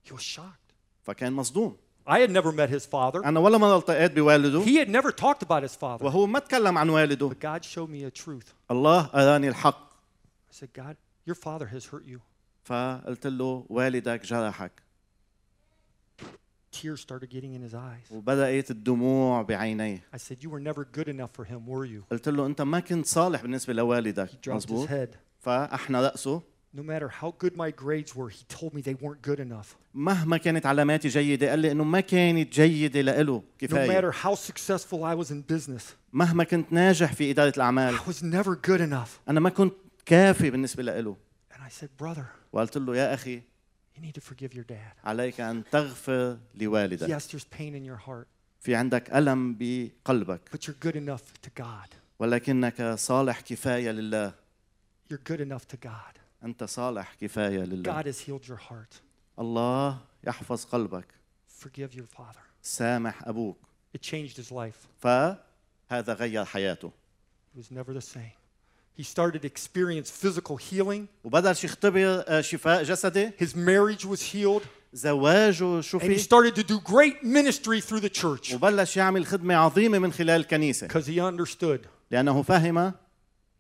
He 0.05 0.13
was 0.13 0.23
shocked. 0.23 0.73
فكان 1.03 1.33
مصدوم 1.33 1.77
I 2.07 2.19
had 2.19 2.31
never 2.31 2.51
met 2.53 2.69
his 2.69 2.85
father. 2.87 3.25
أنا 3.25 3.41
ولا 3.41 3.59
مره 3.59 3.79
التقيت 3.79 4.13
بوالده 4.13 4.65
He 4.65 4.77
had 4.85 4.89
never 4.89 5.13
talked 5.13 5.43
about 5.43 5.63
his 5.63 5.77
father. 5.77 6.05
وهو 6.05 6.27
ما 6.27 6.39
تكلم 6.39 6.79
عن 6.79 6.89
والده 6.91 7.29
But 7.29 7.41
God 7.41 7.65
showed 7.65 7.89
me 7.91 8.05
a 8.05 8.11
truth. 8.11 8.53
الله 8.71 9.11
اراني 9.15 9.49
الحق 9.49 9.93
I 10.51 10.55
said, 10.55 10.69
God, 10.75 10.97
your 11.27 11.35
father 11.37 11.67
has 11.67 11.85
hurt 11.87 12.05
you. 12.07 12.21
فقلت 12.65 13.27
له 13.27 13.67
والدك 13.69 14.25
جرحك 14.27 14.73
Tears 16.73 17.01
started 17.01 17.29
getting 17.31 17.53
in 17.55 17.63
his 17.63 17.75
eyes. 17.75 18.11
وبدات 18.11 18.71
الدموع 18.71 19.43
بعينيه 19.43 20.03
I 20.15 20.17
said, 20.19 20.43
You 20.43 20.51
were 20.51 20.61
never 20.61 20.85
good 20.85 21.09
enough 21.09 21.31
for 21.37 21.45
him, 21.45 21.67
were 21.67 21.85
you? 21.85 22.03
قلت 22.11 22.29
له 22.29 22.47
انت 22.47 22.63
ما 22.63 22.81
كنت 22.81 23.07
صالح 23.07 23.43
بالنسبة 23.43 23.73
He 23.73 23.77
لوالدك 23.77 24.29
dropped 24.49 24.69
his 24.71 24.87
head. 24.87 25.17
فاحنى 25.41 26.01
راسه 26.01 26.43
No 26.74 26.84
matter 26.84 27.10
how 27.22 27.32
good 27.44 27.56
my 27.56 27.72
grades 27.72 28.12
were, 28.16 28.30
he 28.30 28.44
told 28.60 28.74
me 28.76 28.82
they 28.82 28.94
weren't 29.04 29.22
good 29.22 29.40
enough. 29.40 29.76
مهما 29.94 30.38
كانت 30.38 30.66
علاماتي 30.66 31.08
جيده 31.08 31.50
قال 31.50 31.60
لي 31.60 31.72
انه 31.72 31.84
ما 31.84 32.00
كانت 32.00 32.54
جيده 32.54 33.02
لإله 33.02 33.40
No 33.40 33.62
كفايه 33.62 34.02
matter 34.02 34.14
how 34.14 34.36
successful 34.36 35.04
I 35.04 35.16
was 35.24 35.32
in 35.32 35.42
business, 35.56 35.84
مهما 36.14 36.44
كنت 36.44 36.74
ناجح 36.74 37.14
في 37.14 37.32
اداره 37.32 37.54
الاعمال 37.58 37.98
I 37.98 38.02
was 38.02 38.24
never 38.24 38.56
good 38.68 38.82
enough. 38.82 39.30
انا 39.30 39.40
ما 39.40 39.50
كنت 39.50 39.74
كافي 40.06 40.50
بالنسبه 40.50 40.84
لإله 40.84 41.18
And 41.52 41.58
I 41.58 41.84
said, 41.84 41.90
Brother, 42.04 42.26
وقلت 42.54 42.78
له 42.78 42.96
يا 42.98 43.14
اخي 43.14 43.42
you 43.98 44.00
need 44.02 44.16
to 44.16 44.22
forgive 44.22 44.54
your 44.54 44.66
dad. 44.72 45.06
عليك 45.06 45.42
ان 45.42 45.64
تغفر 45.72 46.38
لوالدك 46.56 47.08
Yes, 47.08 47.24
there's 47.26 47.58
pain 47.60 47.74
in 47.74 47.86
your 47.86 48.08
heart, 48.08 48.28
في 48.60 48.76
عندك 48.76 49.16
الم 49.16 49.56
بقلبك 49.60 50.42
but 50.56 50.60
you're 50.68 50.88
good 50.88 50.96
enough 50.96 51.48
to 51.48 51.62
God. 51.62 51.90
ولكنك 52.20 52.96
صالح 52.96 53.40
كفايه 53.42 53.92
لله 53.92 54.34
You're 55.14 55.32
good 55.32 55.40
enough 55.42 55.68
to 55.74 55.78
God. 55.88 56.18
انت 56.45 56.65
صالح 56.65 57.15
كفايه 57.21 57.59
لله 57.65 58.03
God 58.03 58.07
has 58.07 58.19
healed 58.21 58.49
your 58.49 58.57
heart. 58.71 59.01
الله 59.39 59.99
يحفظ 60.27 60.65
قلبك 60.65 61.07
Forgive 61.65 61.95
your 61.95 62.07
father. 62.19 62.41
سامح 62.63 63.29
أبوك 63.29 63.57
It 63.97 64.01
changed 64.03 64.37
his 64.37 64.51
life. 64.53 64.87
فهذا 65.03 66.15
غير 66.15 66.45
حياته 66.45 66.91
It 67.55 67.59
was 67.59 67.71
never 67.71 67.93
the 67.93 68.01
same. 68.01 68.33
He 68.95 69.03
started 69.03 69.43
to 69.43 69.47
experience 69.49 70.11
physical 70.11 70.57
healing. 70.57 71.07
وبدل 71.25 71.51
يختبر 71.65 72.25
آه، 72.29 72.41
شفاء 72.41 72.83
جسدي 72.83 73.31
His 73.39 73.55
marriage 73.57 74.05
was 74.05 74.21
healed. 74.33 74.63
زواجه 74.95 75.81
And 75.83 76.03
he 76.13 76.19
started 76.19 76.55
to 76.57 76.63
do 76.63 76.79
great 76.81 77.25
ministry 77.25 77.81
through 77.81 78.01
the 78.01 78.11
church 78.11 78.55
وبلش 78.55 78.97
يعمل 78.97 79.27
خدمة 79.27 79.55
عظيمة 79.55 79.99
من 79.99 80.13
خلال 80.13 80.41
الكنيسة 80.41 80.89
because 80.89 81.07
he 81.07 81.19
understood 81.21 81.87
لأنه 82.11 82.43
فهم 82.43 82.93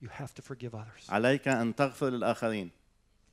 you 0.02 0.10
have 0.10 0.34
to 0.34 0.42
forgive 0.42 0.76
others. 0.76 1.10
عليك 1.10 1.48
أن 1.48 1.76
تغفر 1.76 2.10
للآخرين 2.10 2.72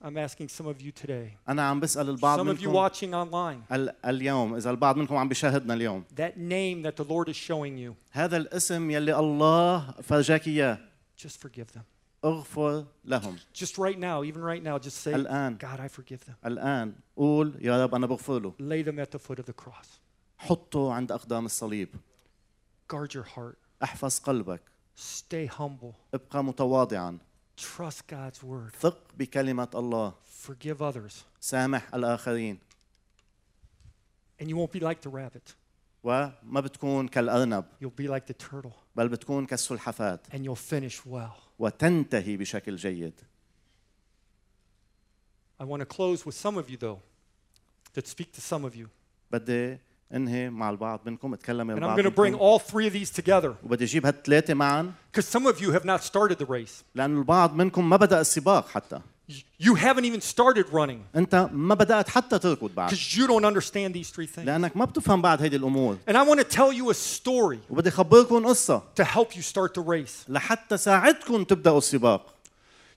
I'm 0.02 0.18
asking 0.18 0.48
some 0.48 0.66
of 0.66 0.82
you 0.82 0.92
today, 0.92 1.36
أنا 1.48 1.62
عم 1.68 1.80
بسأل 1.80 2.08
البعض 2.08 2.38
some 2.38 2.48
of 2.56 2.60
you 2.60 2.66
منكم 2.68 2.72
watching 2.88 3.14
online, 3.14 3.72
ال- 3.72 3.94
اليوم 4.06 4.54
إذا 4.54 4.70
البعض 4.70 4.96
منكم 4.96 5.16
عم 5.16 5.28
بيشاهدنا 5.28 5.74
اليوم 5.74 6.04
that 6.16 6.36
name 6.36 6.82
that 6.82 6.96
the 6.96 7.04
Lord 7.08 7.28
is 7.28 7.36
showing 7.36 7.78
you, 7.78 7.94
هذا 8.12 8.36
الاسم 8.36 8.90
يلي 8.90 9.18
الله 9.18 9.90
فرجاك 10.02 10.46
إياه 10.48 10.78
just 11.18 11.40
forgive 11.46 11.72
them. 11.76 11.82
اغفر 12.24 12.84
لهم 13.04 13.36
Just 13.54 13.76
right 13.78 13.98
now, 13.98 14.22
even 14.24 14.40
right 14.42 14.62
now, 14.62 14.78
just 14.78 14.96
say, 15.06 15.14
الآن. 15.14 15.58
God, 15.58 15.80
I 15.80 15.88
forgive 15.88 16.24
them. 16.26 16.34
الآن 16.46 16.94
قول 17.16 17.54
يا 17.60 17.84
رب 17.84 17.94
أنا 17.94 18.06
بغفر 18.06 18.38
له 18.38 18.52
Lay 18.60 18.82
them 18.82 18.98
at 18.98 19.10
the 19.10 19.18
foot 19.18 19.38
of 19.38 19.46
the 19.46 19.52
cross. 19.64 19.88
حطه 20.38 20.92
عند 20.92 21.12
أقدام 21.12 21.44
الصليب 21.46 21.88
Guard 22.92 23.14
your 23.14 23.24
heart. 23.36 23.56
احفظ 23.82 24.18
قلبك 24.18 24.60
Stay 24.98 25.46
humble. 25.58 25.94
ابقى 26.14 26.44
متواضعا 26.44 27.18
Trust 27.56 28.06
God's 28.08 28.42
word. 28.42 28.76
ثق 28.80 28.98
بكلمة 29.18 29.68
الله 29.74 30.14
Forgive 30.46 30.82
others. 30.82 31.14
سامح 31.40 31.94
الآخرين 31.94 32.58
And 34.40 34.48
you 34.48 34.56
won't 34.56 34.72
be 34.72 34.80
like 34.80 35.00
the 35.02 35.08
rabbit. 35.10 35.54
وما 36.04 36.60
بتكون 36.60 37.08
كالأرنب 37.08 37.64
You'll 37.80 38.00
be 38.00 38.08
like 38.08 38.26
the 38.26 38.34
turtle. 38.34 38.72
بل 38.96 39.08
بتكون 39.08 39.46
كالسلحفاة 39.46 40.18
And 40.32 40.44
you'll 40.44 40.70
finish 40.72 41.06
well. 41.06 41.32
وتنتهي 41.58 42.36
بشكل 42.36 42.76
جيد 42.76 43.14
I 45.60 45.64
want 45.64 45.80
to 45.80 45.86
close 45.86 46.26
with 46.26 46.34
some 46.34 46.56
of 46.58 46.68
you, 46.68 46.76
though, 46.76 47.00
that 47.94 48.06
speak 48.08 48.32
to 48.32 48.40
some 48.40 48.64
of 48.64 48.74
you. 48.74 48.88
بدي 49.30 49.78
انهي 50.13 50.49
مع 50.49 50.69
البعض 50.69 50.99
منكم 51.05 51.33
اتكلم 51.33 51.67
And 51.67 51.79
I'm 51.79 51.83
البعض 51.83 51.99
going 51.99 52.03
to 52.03 52.15
bring 52.15 52.31
منكم 52.33 52.39
all 52.39 52.59
three 52.59 52.87
of 52.87 52.93
these 52.93 53.11
together 53.21 53.51
وبدي 53.63 53.83
أجيب 53.83 54.05
هالثلاثه 54.05 54.53
معا 54.53 54.91
because 55.11 55.25
some 55.25 55.45
of 55.47 55.61
you 55.61 55.71
have 55.71 55.85
not 55.85 56.03
started 56.03 56.37
the 56.37 56.45
race. 56.45 56.83
لأنه 56.95 57.19
البعض 57.19 57.55
منكم 57.55 57.89
ما 57.89 57.97
بدا 57.97 58.21
السباق 58.21 58.69
حتى 58.69 58.99
You 59.61 59.75
haven't 59.75 60.05
even 60.05 60.21
started 60.21 60.65
running 60.71 60.99
انت 61.15 61.49
ما 61.51 61.75
بدات 61.75 62.09
حتى 62.09 62.39
تركض 62.39 62.71
بعد 62.75 62.91
because 62.91 63.17
you 63.17 63.27
don't 63.27 63.45
understand 63.45 63.93
these 63.93 64.09
three 64.09 64.27
things. 64.27 64.45
لانك 64.45 64.77
ما 64.77 64.85
بتفهم 64.85 65.21
بعد 65.21 65.41
هيدي 65.41 65.55
الأمور 65.55 65.97
And 66.07 66.17
I 66.17 66.23
want 66.23 66.39
to 66.39 66.55
tell 66.57 66.73
you 66.73 66.89
a 66.89 66.93
story 66.93 67.57
وبدي 67.69 67.89
اخبركم 67.89 68.47
قصه 68.47 68.81
to 69.01 69.03
help 69.03 69.35
you 69.35 69.41
start 69.41 69.73
the 69.73 69.81
race. 69.81 70.29
لحتى 70.29 70.77
ساعدكم 70.77 71.43
تبداوا 71.43 71.77
السباق 71.77 72.38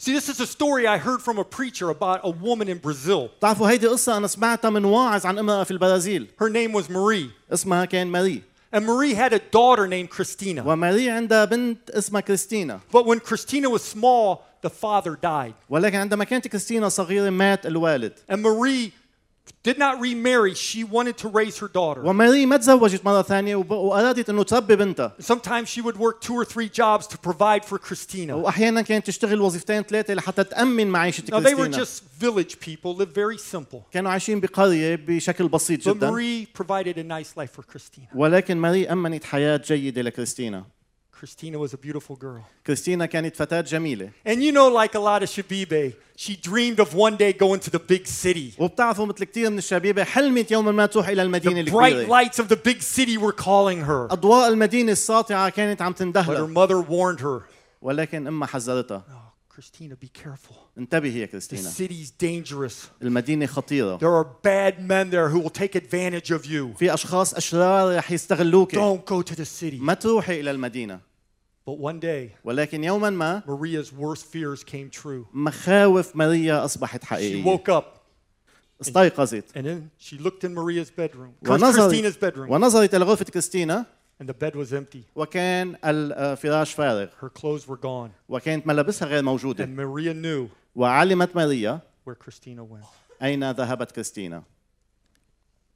See, 0.01 0.13
this 0.13 0.29
is 0.29 0.39
a 0.39 0.45
story 0.45 0.85
I 0.85 0.97
heard 0.99 1.21
from 1.21 1.39
a 1.39 1.43
preacher 1.43 1.89
about 1.89 2.19
a 2.23 2.29
woman 2.29 2.67
in 2.69 2.77
Brazil. 2.77 3.29
بتعرفوا 3.39 3.69
هيدي 3.69 3.87
قصة 3.87 4.17
أنا 4.17 4.27
سمعتها 4.27 4.69
من 4.69 4.85
واعظ 4.85 5.25
عن 5.25 5.37
امرأة 5.39 5.63
في 5.63 5.71
البرازيل 5.71 6.27
Her 6.39 6.49
name 6.49 6.71
was 6.73 6.89
Marie. 6.89 7.29
اسمها 7.53 7.85
كان 7.85 8.07
ماري 8.07 8.41
And 8.75 8.85
Marie 8.85 9.13
had 9.13 9.33
a 9.33 9.39
daughter 9.39 9.87
named 9.87 10.09
Christina. 10.09 10.63
وماري 10.65 11.09
عندها 11.09 11.45
بنت 11.45 11.89
اسمها 11.89 12.21
كريستينا 12.21 12.79
But 12.93 13.05
when 13.05 13.19
Christina 13.19 13.69
was 13.69 13.81
small, 13.81 14.43
the 14.61 14.69
father 14.69 15.15
died. 15.15 15.53
ولكن 15.69 15.95
عندما 15.97 16.23
كانت 16.23 16.47
كريستينا 16.47 16.89
صغيرة 16.89 17.29
مات 17.29 17.65
الوالد 17.65 18.13
And 18.31 18.37
Marie 18.43 18.91
did 19.63 19.77
not 19.77 19.99
remarry. 19.99 20.53
She 20.53 20.83
wanted 20.83 21.17
to 21.17 21.27
raise 21.29 21.57
her 21.59 21.67
daughter. 21.67 22.01
وماري 22.05 22.45
ما 22.45 22.57
تزوجت 22.57 23.05
مرة 23.05 23.21
ثانية 23.21 23.55
وب- 23.55 23.71
وأرادت 23.71 24.29
أنه 24.29 24.43
تربي 24.43 24.75
بنتها 24.75 25.13
Sometimes 25.21 25.67
she 25.69 25.81
would 25.81 25.97
work 25.97 26.21
two 26.21 26.33
or 26.33 26.45
three 26.45 26.69
jobs 26.69 27.07
to 27.07 27.17
provide 27.17 27.65
for 27.65 27.77
Christina. 27.77 28.35
وأحيانا 28.35 28.81
كانت 28.81 29.07
تشتغل 29.07 29.41
وظيفتين 29.41 29.81
ثلاثة 29.81 30.13
لحتى 30.13 30.43
تأمن 30.43 30.87
معيشة 30.87 31.21
Now, 31.23 31.39
they 31.39 31.53
were 31.55 31.67
كريستينا 31.67 31.77
just 31.85 32.03
village 32.21 32.59
people, 32.59 32.95
lived 32.95 33.13
very 33.15 33.37
simple. 33.37 33.79
كانوا 33.91 34.11
عايشين 34.11 34.39
بقرية 34.39 34.95
بشكل 34.95 35.47
بسيط 35.47 35.81
But 35.81 35.93
جدا 35.93 36.11
Marie 36.11 36.45
provided 36.61 36.97
a 36.97 37.03
nice 37.03 37.37
life 37.37 37.51
for 37.59 37.63
Christina. 37.63 38.07
ولكن 38.15 38.57
ماري 38.57 38.91
أمنت 38.91 39.23
حياة 39.23 39.61
جيدة 39.67 40.01
لكريستينا 40.01 40.65
Christina 41.21 41.57
was 41.57 41.73
a 41.73 41.77
beautiful 41.77 42.15
girl. 42.15 42.41
كريستينا 42.67 43.05
كانت 43.05 43.35
فتاة 43.35 43.61
جميلة 43.61 44.09
And 44.25 44.43
you 44.43 44.51
know, 44.51 44.67
like 44.69 44.93
a 44.95 44.99
lot 44.99 45.23
of 45.23 45.29
Shabibe, 45.29 45.93
she 46.15 46.35
dreamed 46.35 46.79
of 46.79 46.93
one 46.93 47.15
day 47.17 47.33
going 47.33 47.59
to 47.59 47.71
the 47.71 47.79
big 47.79 48.05
city. 48.07 48.53
وبتعرفوا 48.59 49.05
مثل 49.05 49.23
كثير 49.23 49.49
من 49.49 49.57
الشبيبة 49.57 50.03
حلمت 50.03 50.51
يوما 50.51 50.71
ما 50.71 50.85
تروح 50.85 51.07
إلى 51.07 51.21
المدينة 51.21 51.63
The 51.65 51.71
bright 51.71 51.75
الكبيرة 51.93 52.07
lights 52.07 52.39
of 52.39 52.47
the 52.49 52.55
big 52.55 52.81
city 52.81 53.17
were 53.17 53.31
calling 53.33 53.81
her. 53.87 54.07
أضواء 54.11 54.47
المدينة 54.49 54.91
الساطعة 54.91 55.49
كانت 55.49 55.81
عم 55.81 55.93
But 55.93 55.95
her 55.95 55.99
تندهلها 55.99 56.47
mother 56.47 56.81
warned 56.89 57.21
her. 57.21 57.41
ولكن 57.81 58.27
أمها 58.27 58.47
حذرتها 58.47 59.03
Oh, 59.09 59.27
Christina, 59.59 59.95
be 59.95 60.07
careful. 60.07 60.55
انتبهي 60.77 61.19
يا 61.19 61.25
The 61.25 61.29
كريستينا 61.31 61.69
city's 61.71 62.11
dangerous. 62.23 62.73
المدينة 63.01 63.45
خطيرة 63.45 63.97
There 63.97 64.13
are 64.23 64.27
bad 64.43 64.79
men 64.81 65.09
there 65.09 65.29
who 65.29 65.39
will 65.39 65.49
take 65.61 65.75
advantage 65.75 66.31
of 66.31 66.45
you. 66.45 66.77
في 66.79 66.93
أشخاص 66.93 67.33
أشرار 67.33 67.97
رح 67.97 68.11
يستغلوك 68.11 68.75
Don't 68.75 69.05
go 69.05 69.21
to 69.31 69.35
the 69.35 69.45
city. 69.45 69.79
ما 69.79 69.93
تروحي 69.93 70.39
إلى 70.39 70.51
المدينة 70.51 71.07
But 71.65 71.77
one 71.79 71.99
day, 71.99 72.31
ولكن 72.45 72.83
يوما 72.83 73.09
ما 73.09 73.43
Maria's 73.47 73.91
worst 73.91 74.25
fears 74.25 74.63
came 74.63 74.89
true. 74.89 75.25
مخاوف 75.33 76.15
ماريا 76.15 76.65
أصبحت 76.65 77.03
She 77.03 77.07
حقيقية 77.07 77.43
woke 77.43 77.69
up 77.69 77.83
استيقظت 78.81 79.43
and 79.55 79.65
then 79.65 79.89
she 79.97 80.17
looked 80.17 80.43
in 80.43 80.53
Maria's 80.53 80.89
bedroom, 80.91 81.33
Christina's 81.43 82.15
ونظرت 82.15 82.19
bedroom, 82.19 82.49
ونظرت 82.49 82.95
إلى 82.95 83.05
غرفة 83.05 83.25
كريستينا 83.25 83.85
and 84.19 84.27
the 84.29 84.33
bed 84.33 84.55
was 84.55 84.73
empty. 84.73 85.03
وكان 85.15 85.75
الفراش 85.85 86.73
فارغ 86.73 87.07
Her 87.21 87.29
clothes 87.29 87.67
were 87.67 87.77
gone. 87.77 88.11
وكانت 88.29 88.67
ملابسها 88.67 89.07
غير 89.07 89.23
موجودة 89.23 89.65
And 89.65 89.75
Maria 89.75 90.13
knew 90.13 90.49
وعلمت 90.75 91.35
ماريا 91.35 91.79
where 92.05 92.15
Christina 92.15 92.63
went. 92.63 92.85
أين 93.23 93.51
ذهبت 93.51 93.91
كريستينا 93.91 94.43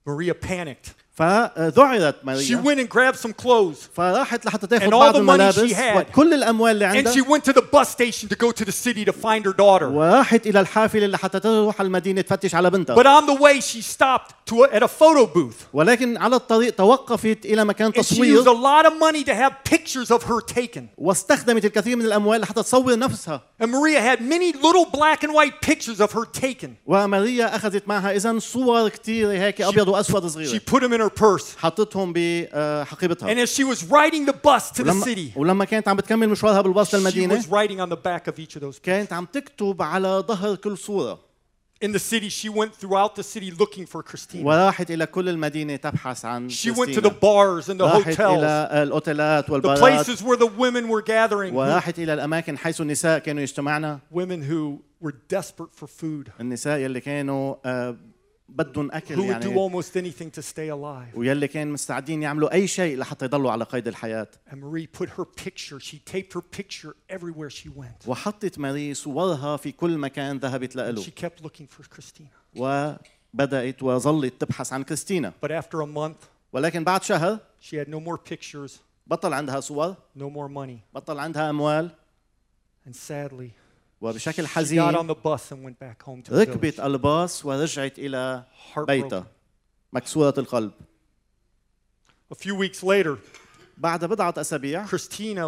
Maria 0.07 0.33
panicked. 0.33 0.93
فذعرت 1.15 2.15
She 2.21 2.25
ماريا 2.25 2.61
went 2.63 2.79
and 2.79 2.89
grabbed 2.89 3.17
some 3.19 3.33
clothes. 3.33 3.87
فراحت 3.95 4.45
لحتى 4.45 4.67
تاخذ 4.67 4.85
And 4.85 4.93
all 4.93 4.99
بعض 4.99 5.13
the 5.15 5.19
money 5.23 5.51
she 5.53 5.59
الملابس 5.59 5.73
had. 5.73 5.97
وكل 5.97 6.33
الأموال 6.33 6.71
اللي 6.71 6.85
And 6.91 6.95
عندها 7.07 7.13
she 7.13 7.21
went 7.21 7.43
to 7.43 7.53
the 7.53 7.61
bus 7.61 7.89
station 7.89 8.29
to 8.29 8.35
go 8.35 8.51
to 8.51 8.65
the 8.65 8.71
city 8.71 9.05
to 9.05 9.11
find 9.13 9.45
her 9.45 9.53
daughter. 9.53 9.87
وراحت 9.89 10.47
إلى 10.47 10.59
الحافلة 10.59 11.07
لحتى 11.07 11.39
تروح 11.39 11.79
على 11.79 11.87
المدينة 11.87 12.21
تفتش 12.21 12.55
على 12.55 12.69
بنتها 12.69 12.95
But 12.95 13.05
on 13.07 13.25
the 13.27 13.35
way, 13.41 13.59
she 13.59 13.81
stopped 13.81 14.33
to 14.45 14.63
a, 14.63 14.67
at 14.75 14.83
a 14.83 14.87
photo 14.87 15.25
booth. 15.25 15.65
ولكن 15.73 16.17
على 16.17 16.35
الطريق 16.35 16.75
توقفت 16.75 17.45
إلى 17.45 17.65
مكان 17.65 17.91
And 17.91 17.95
she 17.95 17.99
تصوير 18.15 18.41
used 18.43 18.47
a 18.47 18.51
lot 18.51 18.85
of 18.85 18.93
money 18.99 19.23
to 19.23 19.33
have 19.35 19.51
pictures 19.69 20.11
of 20.11 20.23
her 20.23 20.41
taken. 20.41 20.87
واستخدمت 20.97 21.65
الكثير 21.65 21.95
من 21.97 22.05
الأموال 22.05 22.41
لحتى 22.41 22.63
تصور 22.63 22.97
نفسها 22.99 23.41
And 23.61 23.67
Maria 23.71 24.01
had 24.01 24.21
many 24.21 24.53
little 24.53 24.85
black 24.85 25.23
and 25.23 25.33
white 25.33 25.61
pictures 25.61 25.99
of 26.01 26.11
her 26.13 26.25
taken. 26.25 26.75
وماريا 26.87 27.55
أخذت 27.55 27.87
معها 27.87 28.15
إذا 28.15 28.39
صور 28.39 28.89
كثيرة 28.89 29.31
هيك 29.31 29.61
أبيض 29.61 29.87
وأسود 29.87 30.23
She 30.23 30.33
صغيرة 30.33 30.59
put 30.65 30.79
them 30.81 30.93
in 30.93 30.99
her 31.01 31.04
purse. 31.09 31.57
حطتهم 31.57 32.13
بحقيبتها 32.13 33.33
And 33.33 33.39
as 33.39 33.49
she 33.53 33.63
was 33.63 33.83
riding 33.83 34.25
the 34.25 34.33
bus 34.33 34.71
to 34.71 34.83
the 34.83 34.91
ولما, 34.91 35.03
city, 35.05 35.31
ولما 35.35 35.65
كانت 35.65 35.87
عم 35.87 35.95
بتكمل 35.97 36.29
مشوارها 36.29 36.61
بالباص 36.61 36.91
she 36.91 36.97
للمدينة 36.97 37.41
was 37.41 37.45
writing 37.47 37.79
on 37.79 37.89
the 37.89 37.97
back 37.97 38.27
of 38.27 38.39
each 38.39 38.55
of 38.55 38.61
those. 38.61 38.79
كانت 38.83 39.13
عم 39.13 39.25
تكتب 39.25 39.81
على 39.81 40.23
ظهر 40.27 40.55
كل 40.55 40.77
صورة 40.77 41.31
In 41.83 41.91
the 41.93 41.99
city, 42.13 42.29
she 42.29 42.47
went 42.47 42.75
throughout 42.75 43.15
the 43.15 43.23
city 43.23 43.49
looking 43.49 43.87
for 43.87 44.03
Christina. 44.03 44.45
وراحت 44.45 44.91
إلى 44.91 45.05
كل 45.05 45.29
المدينة 45.29 45.75
تبحث 45.75 46.25
عن 46.25 46.49
She 46.49 46.69
went 46.71 46.93
to 46.93 47.01
the 47.01 47.09
كريستينا. 47.09 47.19
bars 47.19 47.69
and 47.69 47.79
the 47.79 47.83
راحت 47.83 48.13
hotels, 48.21 48.21
إلى 48.37 48.83
الأوتيلات 48.83 49.45
the 49.47 49.51
والبارات 49.51 49.79
places 49.79 50.21
where 50.23 50.37
the 50.37 50.45
women 50.59 50.87
were 50.87 51.01
gathering, 51.01 51.53
who- 51.53 51.57
وراحت 51.57 51.99
إلى 51.99 52.13
الأماكن 52.13 52.57
حيث 52.57 52.81
النساء 52.81 53.19
كانوا 53.19 53.41
يجتمعن 53.43 53.99
women 54.13 54.41
who 54.49 54.81
were 55.07 55.13
desperate 55.33 55.73
for 55.75 55.87
food, 55.87 56.29
النساء 56.39 56.77
يلي 56.79 57.01
كانوا 57.01 57.55
آه، 57.65 57.97
بدهم 58.49 58.91
أكل 58.91 59.15
who 59.15 59.19
would 59.19 59.41
do 59.43 59.47
يعني 59.47 59.55
almost 59.55 59.95
anything 59.97 60.29
to 60.39 60.41
stay 60.41 60.69
alive. 60.69 61.15
ويلي 61.17 61.47
كانوا 61.47 61.73
مستعدين 61.73 62.23
يعملوا 62.23 62.53
أي 62.53 62.67
شيء 62.67 62.97
لحتى 62.97 63.25
يضلوا 63.25 63.51
على 63.51 63.63
قيد 63.63 63.87
الحياة 63.87 64.27
And 64.51 64.55
Marie 64.61 64.87
put 64.87 65.09
her 65.09 65.25
picture, 65.25 65.79
she 65.79 65.99
taped 66.13 66.33
her 66.33 66.41
picture 66.41 66.95
everywhere 67.09 67.49
she 67.49 67.69
went. 67.69 68.07
وحطت 68.07 68.59
ماري 68.59 68.93
صورها 68.93 69.57
في 69.57 69.71
كل 69.71 69.97
مكان 69.97 70.37
ذهبت 70.37 70.75
له 70.75 70.95
She 71.03 71.11
kept 71.11 71.43
looking 71.43 71.67
for 71.67 71.83
Christina. 71.95 72.29
وبدأت 72.55 73.83
وظلت 73.83 74.33
تبحث 74.41 74.73
عن 74.73 74.83
كريستينا 74.83 75.33
But 75.45 75.51
after 75.51 75.81
a 75.81 75.87
month, 75.87 76.25
ولكن 76.53 76.83
بعد 76.83 77.03
شهر 77.03 77.39
she 77.61 77.75
had 77.75 77.87
no 77.89 77.99
more 77.99 78.17
pictures, 78.17 78.71
بطل 79.07 79.33
عندها 79.33 79.59
صور 79.59 79.95
no 80.17 80.21
more 80.29 80.49
money. 80.49 80.79
بطل 80.95 81.19
عندها 81.19 81.49
أموال 81.49 81.91
And 82.87 82.95
sadly, 82.95 83.51
وبشكل 84.00 84.46
حزين 84.46 84.78
ركبت 86.32 86.80
الباص 86.80 87.44
ورجعت 87.46 87.98
إلى 87.98 88.44
بيتها 88.86 89.26
مكسورة 89.92 90.34
القلب. 90.38 90.72
بعد 93.78 94.04
بضعة 94.04 94.34
أسابيع 94.38 94.86
كريستينا 94.86 95.46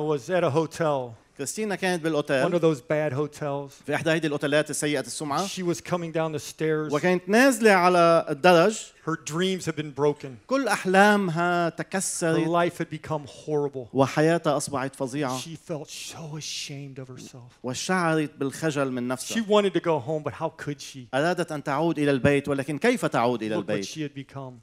كريستينا 1.38 1.76
كانت 1.76 2.02
one 2.02 2.04
بالأوتيل 2.04 2.56
of 2.56 2.62
those 2.62 2.80
bad 2.82 3.14
hotels. 3.14 3.84
في 3.86 3.96
إحدى 3.96 4.12
هيدي 4.12 4.28
الأوتيلات 4.28 4.70
السيئة 4.70 5.00
السمعة 5.00 5.48
She 5.48 5.64
was 5.64 5.82
coming 5.82 6.12
down 6.12 6.32
the 6.32 6.40
stairs. 6.40 6.94
وكانت 6.94 7.30
نازلة 7.30 7.72
على 7.72 8.26
الدرج 8.30 8.78
Her 9.06 9.16
dreams 9.16 9.66
had 9.66 9.76
been 9.76 9.92
broken. 9.92 10.38
كل 10.48 10.68
أحلامها 10.68 11.70
Her 11.70 11.74
تكسرت 11.76 12.48
life 12.48 12.78
had 12.78 12.90
become 12.90 13.26
horrible. 13.28 13.88
وحياتها 13.94 14.58
أصبحت 14.58 14.96
فظيعة 14.96 15.40
She 15.40 15.56
felt 15.56 15.90
so 15.90 16.38
ashamed 16.38 17.00
of 17.00 17.08
herself. 17.08 17.52
وشعرت 17.64 18.32
بالخجل 18.38 18.92
من 18.92 19.02
She 19.02 19.12
نفسها 19.12 19.46
wanted 19.48 19.74
to 19.74 19.80
go 19.82 20.00
home, 20.00 20.24
but 20.24 20.34
how 20.34 20.50
could 20.66 20.80
she? 20.82 21.08
أرادت 21.14 21.52
أن 21.52 21.64
تعود 21.64 22.00
إلى 22.00 22.12
البيت 22.12 22.48
ولكن 22.50 22.78
كيف 22.78 23.06
تعود 23.06 23.44
إلى 23.44 23.56
Look 23.56 23.66
what 23.66 23.70
البيت 23.70 23.86
she 23.86 24.02
had 24.02 24.14
become. 24.14 24.54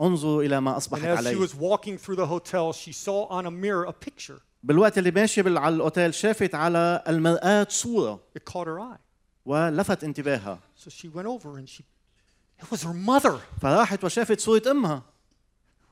انظروا 0.00 0.42
إلى 0.42 0.60
ما 0.60 0.72
And 0.72 0.76
أصبحت 0.76 1.04
as 1.04 1.24
she 1.24 1.26
عليه 1.26 1.36
was 1.46 1.54
walking 1.54 1.96
through 1.98 2.16
the 2.16 2.26
hotel, 2.26 2.72
she 2.72 2.92
saw 2.92 3.26
on 3.30 3.46
a 3.46 3.50
mirror 3.50 3.84
a 3.84 3.92
picture. 3.92 4.40
بالوقت 4.63 4.97
اللي 4.97 5.11
ماشي 5.11 5.41
على 5.57 5.75
الأوتيل 5.75 6.13
شافت 6.13 6.55
على 6.55 7.03
المرآة 7.07 7.67
صورة 7.69 8.19
It 8.39 8.41
caught 8.53 8.65
her 8.67 8.79
eye. 8.79 8.99
ولفت 9.45 10.03
انتباهها 10.03 10.59
So 10.77 10.89
she 10.89 11.07
went 11.07 11.25
over 11.27 11.57
and 11.57 11.69
she, 11.69 11.83
it 12.63 12.71
was 12.71 12.83
her 12.83 12.93
mother. 12.93 13.39
فراحت 13.61 14.03
وشافت 14.03 14.39
صورة 14.39 14.61
أمها 14.71 15.01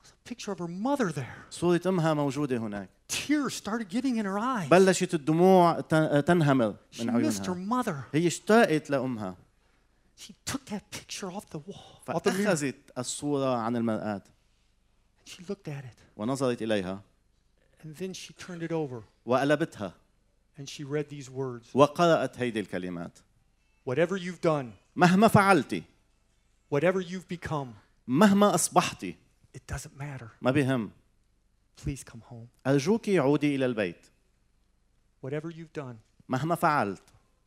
A 0.04 0.28
picture 0.32 0.52
of 0.52 0.58
her 0.58 0.68
mother 0.68 1.12
there. 1.12 1.50
صورة 1.50 1.80
أمها 1.86 2.14
موجودة 2.14 2.56
هناك 2.56 2.88
Tears 3.08 3.54
started 3.54 3.88
getting 3.88 4.16
in 4.18 4.24
her 4.24 4.38
eyes. 4.38 4.68
بلشت 4.70 5.14
الدموع 5.14 5.80
تنهمر 6.20 6.74
She 6.92 7.00
من 7.02 7.30
missed 7.30 7.44
her 7.46 7.50
عيونها 7.50 7.82
mother. 7.82 7.94
هي 8.14 8.26
اشتاقت 8.26 8.90
لأمها 8.90 9.34
She 10.18 10.32
took 10.52 10.64
that 10.70 10.82
picture 10.96 11.30
off 11.32 11.44
the 11.54 11.58
wall. 11.58 12.04
فأخذت 12.06 12.76
الصورة 12.98 13.56
عن 13.56 13.76
المرآة 13.76 14.22
She 15.26 15.42
looked 15.50 15.68
at 15.68 15.84
it. 15.84 15.98
ونظرت 16.16 16.62
إليها 16.62 17.00
And 17.83 17.95
then 17.95 18.13
she 18.13 18.33
turned 18.33 18.63
it 18.63 18.71
over 18.71 19.03
وقلبتها 19.25 19.93
and 20.57 20.67
she 20.69 20.83
read 20.83 21.09
these 21.09 21.29
words 21.29 21.73
وقرأت 21.75 22.37
هيدي 22.39 22.59
الكلمات 22.59 23.19
Whatever 23.85 24.17
you've 24.17 24.41
done, 24.41 24.73
مهما 24.95 25.27
فعلتي 25.27 25.83
whatever 26.73 26.99
you've 27.01 27.27
become, 27.27 27.67
مهما 28.07 28.55
أصبحتي 28.55 29.15
it 29.57 29.61
doesn't 29.67 29.97
matter. 29.97 30.29
ما 30.41 30.51
بهم 30.51 30.91
Please 31.77 32.03
come 32.03 32.21
home. 32.21 32.47
أرجوك 32.67 33.09
عودي 33.09 33.55
إلى 33.55 33.65
البيت 33.65 34.05
Whatever 35.21 35.49
you've 35.49 35.73
done, 35.73 35.97
مهما 36.29 36.55
فعلت 36.55 37.01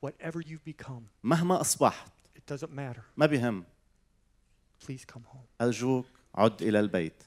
whatever 0.06 0.40
you've 0.40 0.64
become, 0.64 1.02
مهما 1.24 1.61
أصبحت 1.61 2.12
it 2.37 2.46
doesn't 2.46 2.70
matter. 2.72 3.02
ما 3.16 3.26
بهم 3.26 3.64
Please 4.80 5.04
come 5.04 5.24
home. 5.24 5.46
أرجوك 5.61 6.06
عد 6.34 6.62
إلى 6.62 6.80
البيت 6.80 7.22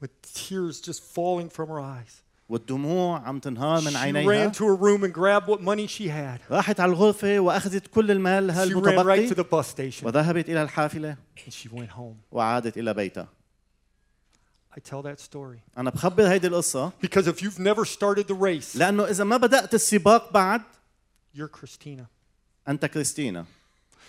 With 0.00 0.10
tears 0.34 0.80
just 0.80 1.02
falling 1.02 1.48
from 1.48 1.68
her 1.68 1.80
eyes. 1.80 2.20
والدموع 2.48 3.18
عم 3.28 3.38
تنهار 3.40 3.80
من 3.80 3.90
She 3.92 3.96
عينيها 3.96 4.48
ran 4.48 4.52
to 4.52 4.64
her 4.66 4.74
room 4.76 5.02
and 5.04 5.12
grabbed 5.14 5.46
what 5.48 5.60
money 5.62 5.86
she 5.86 6.08
had. 6.08 6.40
راحت 6.50 6.80
على 6.80 6.92
الغرفة 6.92 7.38
وأخذت 7.40 7.86
كل 7.86 8.10
المال 8.10 8.54
She 8.54 8.74
ran 8.74 9.06
right 9.06 9.28
to 9.28 9.32
المتبقي 9.32 9.34
the 9.34 9.44
bus 9.44 9.66
station 9.68 10.04
وذهبت 10.06 10.48
إلى 10.48 10.62
الحافلة 10.62 11.16
and 11.46 11.52
she 11.52 11.68
went 11.68 11.90
home. 11.90 12.16
وعادت 12.32 12.78
إلى 12.78 12.94
بيتها 12.94 13.28
I 14.76 14.80
tell 14.80 15.02
that 15.02 15.20
story 15.20 15.58
أنا 15.78 15.90
بخبر 15.90 16.28
هيدي 16.28 16.46
القصة 16.46 16.92
because 17.02 17.26
if 17.26 17.42
you've 17.42 17.58
never 17.58 17.84
started 17.84 18.26
the 18.28 18.34
race, 18.34 18.76
لأنه 18.76 19.04
إذا 19.04 19.24
ما 19.24 19.36
بدأت 19.36 19.74
السباق 19.74 20.32
بعد 20.32 20.60
You're 21.36 21.48
Christina. 21.48 22.04
أنت 22.68 22.86
كريستينا 22.86 23.44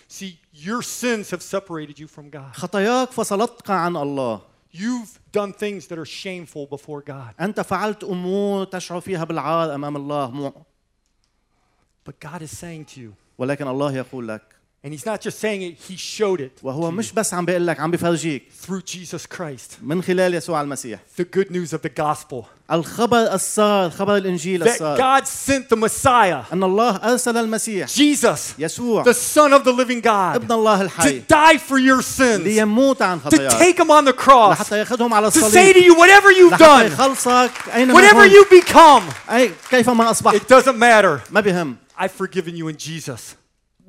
See, 0.08 0.38
your 0.52 0.82
sins 0.82 1.30
have 1.30 1.42
separated 1.42 1.98
you 1.98 2.06
from 2.06 2.30
God. 2.30 2.52
خطاياك 2.54 3.10
فصلتك 3.10 3.70
عن 3.70 3.96
الله 3.96 4.40
You've 4.72 5.18
done 5.32 5.52
things 5.52 5.86
that 5.88 5.98
are 5.98 6.04
shameful 6.04 6.66
before 6.66 7.00
God. 7.02 7.34
أنت 7.40 7.60
فعلت 7.60 8.04
أمور 8.04 8.64
تشعر 8.64 9.00
فيها 9.00 9.24
بالعار 9.24 9.74
أمام 9.74 9.96
الله 9.96 10.30
مو- 10.30 10.64
But 12.04 12.20
God 12.20 12.42
is 12.42 12.50
saying 12.58 12.84
to 12.94 13.00
you, 13.00 13.12
ولكن 13.38 13.66
الله 13.68 13.92
يقول 13.96 14.28
لك 14.28 14.42
and 14.86 14.92
He's 14.92 15.04
not 15.04 15.20
just 15.20 15.40
saying 15.40 15.62
it, 15.62 15.74
He 15.88 15.96
showed 15.96 16.40
it 16.40 16.60
وهو 16.62 16.90
to 16.90 16.92
مش 16.92 17.10
you 17.10 17.14
بس 17.14 17.34
عم 17.34 17.44
بيقول 17.44 17.66
لك 17.66 17.80
عم 17.80 17.90
بفرجيك 17.90 18.42
through 18.66 18.82
Jesus 18.82 19.26
Christ. 19.26 19.82
من 19.82 20.02
خلال 20.02 20.34
يسوع 20.34 20.60
المسيح 20.60 21.00
The 21.16 21.24
good 21.24 21.50
news 21.50 21.72
of 21.72 21.82
the 21.82 21.88
gospel 21.88 22.44
الخبر 22.70 23.34
السار 23.34 23.90
خبر 23.90 24.16
الإنجيل 24.16 24.64
that 24.64 24.68
السار 24.68 24.96
God 24.98 25.26
sent 25.26 25.68
the 25.68 25.76
Messiah, 25.76 26.52
أن 26.52 26.64
الله 26.64 26.96
أرسل 26.96 27.36
المسيح 27.36 27.88
Jesus, 27.88 28.54
يسوع 28.58 29.04
the 29.04 29.14
Son 29.14 29.52
of 29.52 29.64
the 29.64 29.72
living 29.72 30.00
God, 30.00 30.36
ابن 30.36 30.52
الله 30.52 30.78
to 30.78 30.82
الحي 30.82 31.22
die 31.28 31.58
for 31.58 31.78
your 31.78 32.02
sins, 32.02 32.44
ليموت 32.44 33.02
عن 33.02 33.20
to 33.20 33.24
خطاياك 33.24 33.58
take 33.58 33.76
them 33.76 33.90
on 33.90 34.04
the 34.04 34.12
cross, 34.12 34.52
لحتى 34.52 34.78
ياخذهم 34.78 35.14
على 35.14 35.30
to 35.30 35.34
say 35.34 35.40
to 35.40 35.46
الصليب 35.46 35.76
you, 35.76 35.94
whatever 35.94 36.30
you've 36.30 36.52
لحتى 36.52 36.64
done, 36.64 36.92
يخلصك 36.92 37.52
أينما 37.74 37.94
whatever 37.94 38.26
كنت 38.26 38.32
you 38.32 38.64
become, 38.64 39.30
أي 39.30 39.50
كيفما 39.70 40.10
أصبحت 40.10 40.36
it 40.36 40.48
doesn't 40.48 40.78
matter. 40.78 41.20
ما 41.30 41.40
بهم 41.40 41.76
I've 41.98 42.12
forgiven 42.12 42.56
you 42.56 42.68
in 42.68 42.76
Jesus. 42.76 43.36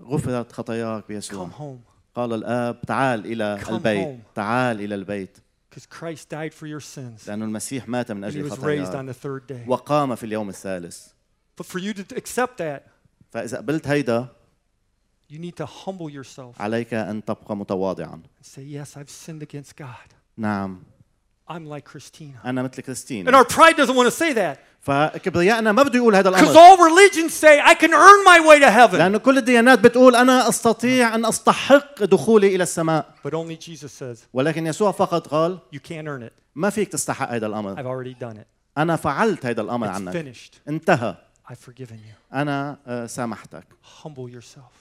غفرت 0.05 0.53
خطاياك 0.53 1.05
بيسوع 1.09 1.49
Come 1.49 1.53
home. 1.53 1.93
قال 2.15 2.33
الآب 2.33 2.81
تعال 2.83 3.27
إلى 3.27 3.59
Come 3.65 3.69
البيت 3.69 4.07
home. 4.21 4.35
تعال 4.35 4.81
إلى 4.81 4.95
البيت 4.95 5.39
Because 5.71 5.87
Christ 5.87 6.29
died 6.29 6.53
for 6.55 6.67
your 6.67 6.81
sins. 6.81 7.27
لأن 7.29 7.43
المسيح 7.43 7.89
مات 7.89 8.13
من 8.13 8.25
And 8.31 8.35
he 8.35 8.37
أجل 8.39 8.51
was 8.51 8.59
raised 8.59 8.95
on 8.95 9.07
خطاياك 9.07 9.09
the 9.09 9.15
third 9.15 9.47
day. 9.47 9.69
وقام 9.69 10.15
في 10.15 10.25
اليوم 10.27 10.49
الثالث 10.49 11.07
But 11.61 11.65
for 11.67 11.79
you 11.79 11.93
to 11.95 12.17
accept 12.17 12.59
that, 12.59 12.83
فإذا 13.33 13.57
قبلت 13.59 13.87
هيدا 13.89 14.29
you 15.33 15.39
need 15.39 15.57
to 15.57 15.67
humble 15.67 16.11
yourself 16.11 16.61
عليك 16.61 16.95
أن 16.95 17.25
تبقى 17.25 17.57
متواضعا 17.57 18.23
and 18.41 18.47
say, 18.47 18.63
Yes, 18.63 18.97
I've 18.97 19.11
sinned 19.11 19.43
against 19.43 19.77
God. 19.77 20.13
نعم 20.37 20.83
I'm 21.50 21.66
like 21.66 21.86
Christina. 21.86 22.40
أنا 22.46 22.64
مثل 22.64 22.74
And 22.82 22.86
كريستين 22.86 23.36
our 23.36 23.46
pride 23.46 23.76
doesn't 23.78 23.96
want 23.96 24.08
to 24.08 24.12
say 24.12 24.34
that. 24.34 24.58
فكبريائنا 24.82 25.72
ما 25.72 25.84
بده 25.84 25.98
يقول 26.00 26.16
هذا 26.16 26.32
Because 26.32 26.42
الأمر 26.44 26.56
all 26.56 26.78
religions 26.78 27.34
say, 27.34 27.60
I 27.62 27.74
can 27.76 27.94
earn 27.94 28.24
my 28.26 28.40
way 28.50 28.60
to 28.60 28.72
heaven. 28.72 28.98
لأن 29.00 29.18
كل 29.18 29.38
الديانات 29.38 29.80
بتقول 29.80 30.16
أنا 30.16 30.50
أستطيع 30.50 31.16
أن 31.16 31.26
أستحق 31.26 32.04
دخولي 32.04 32.56
إلى 32.56 32.64
السماء 32.64 33.06
But 33.28 33.32
only 33.34 33.56
Jesus 33.58 33.92
says, 33.94 34.18
ولكن 34.34 34.68
يسوع 34.68 34.92
فقط 34.92 35.28
قال 35.28 35.60
You 35.76 35.80
can't 35.80 36.08
earn 36.08 36.24
it. 36.24 36.32
ما 36.56 36.70
فيك 36.70 36.88
تستحق 36.92 37.30
هذا 37.32 37.48
الأمر 37.48 37.76
I've 37.76 37.86
already 37.88 38.14
done 38.24 38.38
it. 38.38 38.46
أنا 38.78 38.96
فعلت 38.96 39.46
هذا 39.46 39.62
الأمر 39.62 39.88
It's 39.88 39.92
عنك 39.96 40.14
finished. 40.14 40.54
انتهى 40.68 41.16
I've 41.50 41.60
forgiven 41.72 41.98
you. 42.08 42.34
أنا 42.36 42.78
آه، 42.88 43.06
سامحتك 43.06 43.64
Humble 44.04 44.30
yourself. 44.30 44.74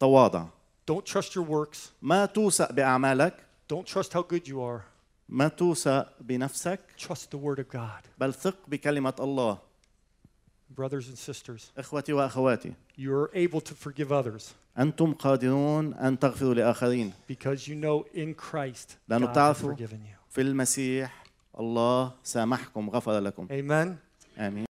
تواضع 0.00 0.44
Don't 0.90 1.04
trust 1.06 1.34
your 1.34 1.44
works. 1.44 1.78
ما 2.02 2.26
توثق 2.26 2.72
بأعمالك 2.72 3.34
Don't 3.72 3.86
trust 3.86 4.12
how 4.12 4.22
good 4.22 4.48
you 4.48 4.60
are. 4.60 4.80
ما 5.29 5.47
توسى 5.47 6.05
بنفسك 6.21 6.79
Trust 6.97 7.31
the 7.31 7.37
word 7.37 7.59
of 7.59 7.75
God. 7.75 8.03
بل 8.19 8.33
ثق 8.33 8.57
بكلمة 8.67 9.13
الله 9.19 9.57
Brothers 10.75 11.07
and 11.09 11.17
sisters, 11.17 11.61
إخوتي 11.77 12.13
وأخواتي 12.13 12.73
you 12.97 13.11
are 13.11 13.29
able 13.33 13.61
to 13.61 13.73
forgive 13.73 14.11
others. 14.11 14.53
أنتم 14.79 15.13
قادرون 15.13 15.93
أن 15.93 16.19
تغفروا 16.19 16.53
لآخرين 16.53 17.13
Because 17.31 17.67
you 17.67 17.75
know 17.75 18.05
in 18.13 18.33
Christ, 18.33 18.97
لأنه 19.07 19.33
تعرفوا 19.33 19.75
في 20.29 20.41
المسيح 20.41 21.23
الله 21.59 22.13
سامحكم 22.23 22.89
غفر 22.89 23.19
لكم 23.19 23.47
Amen. 23.47 23.95
آمين 24.39 24.65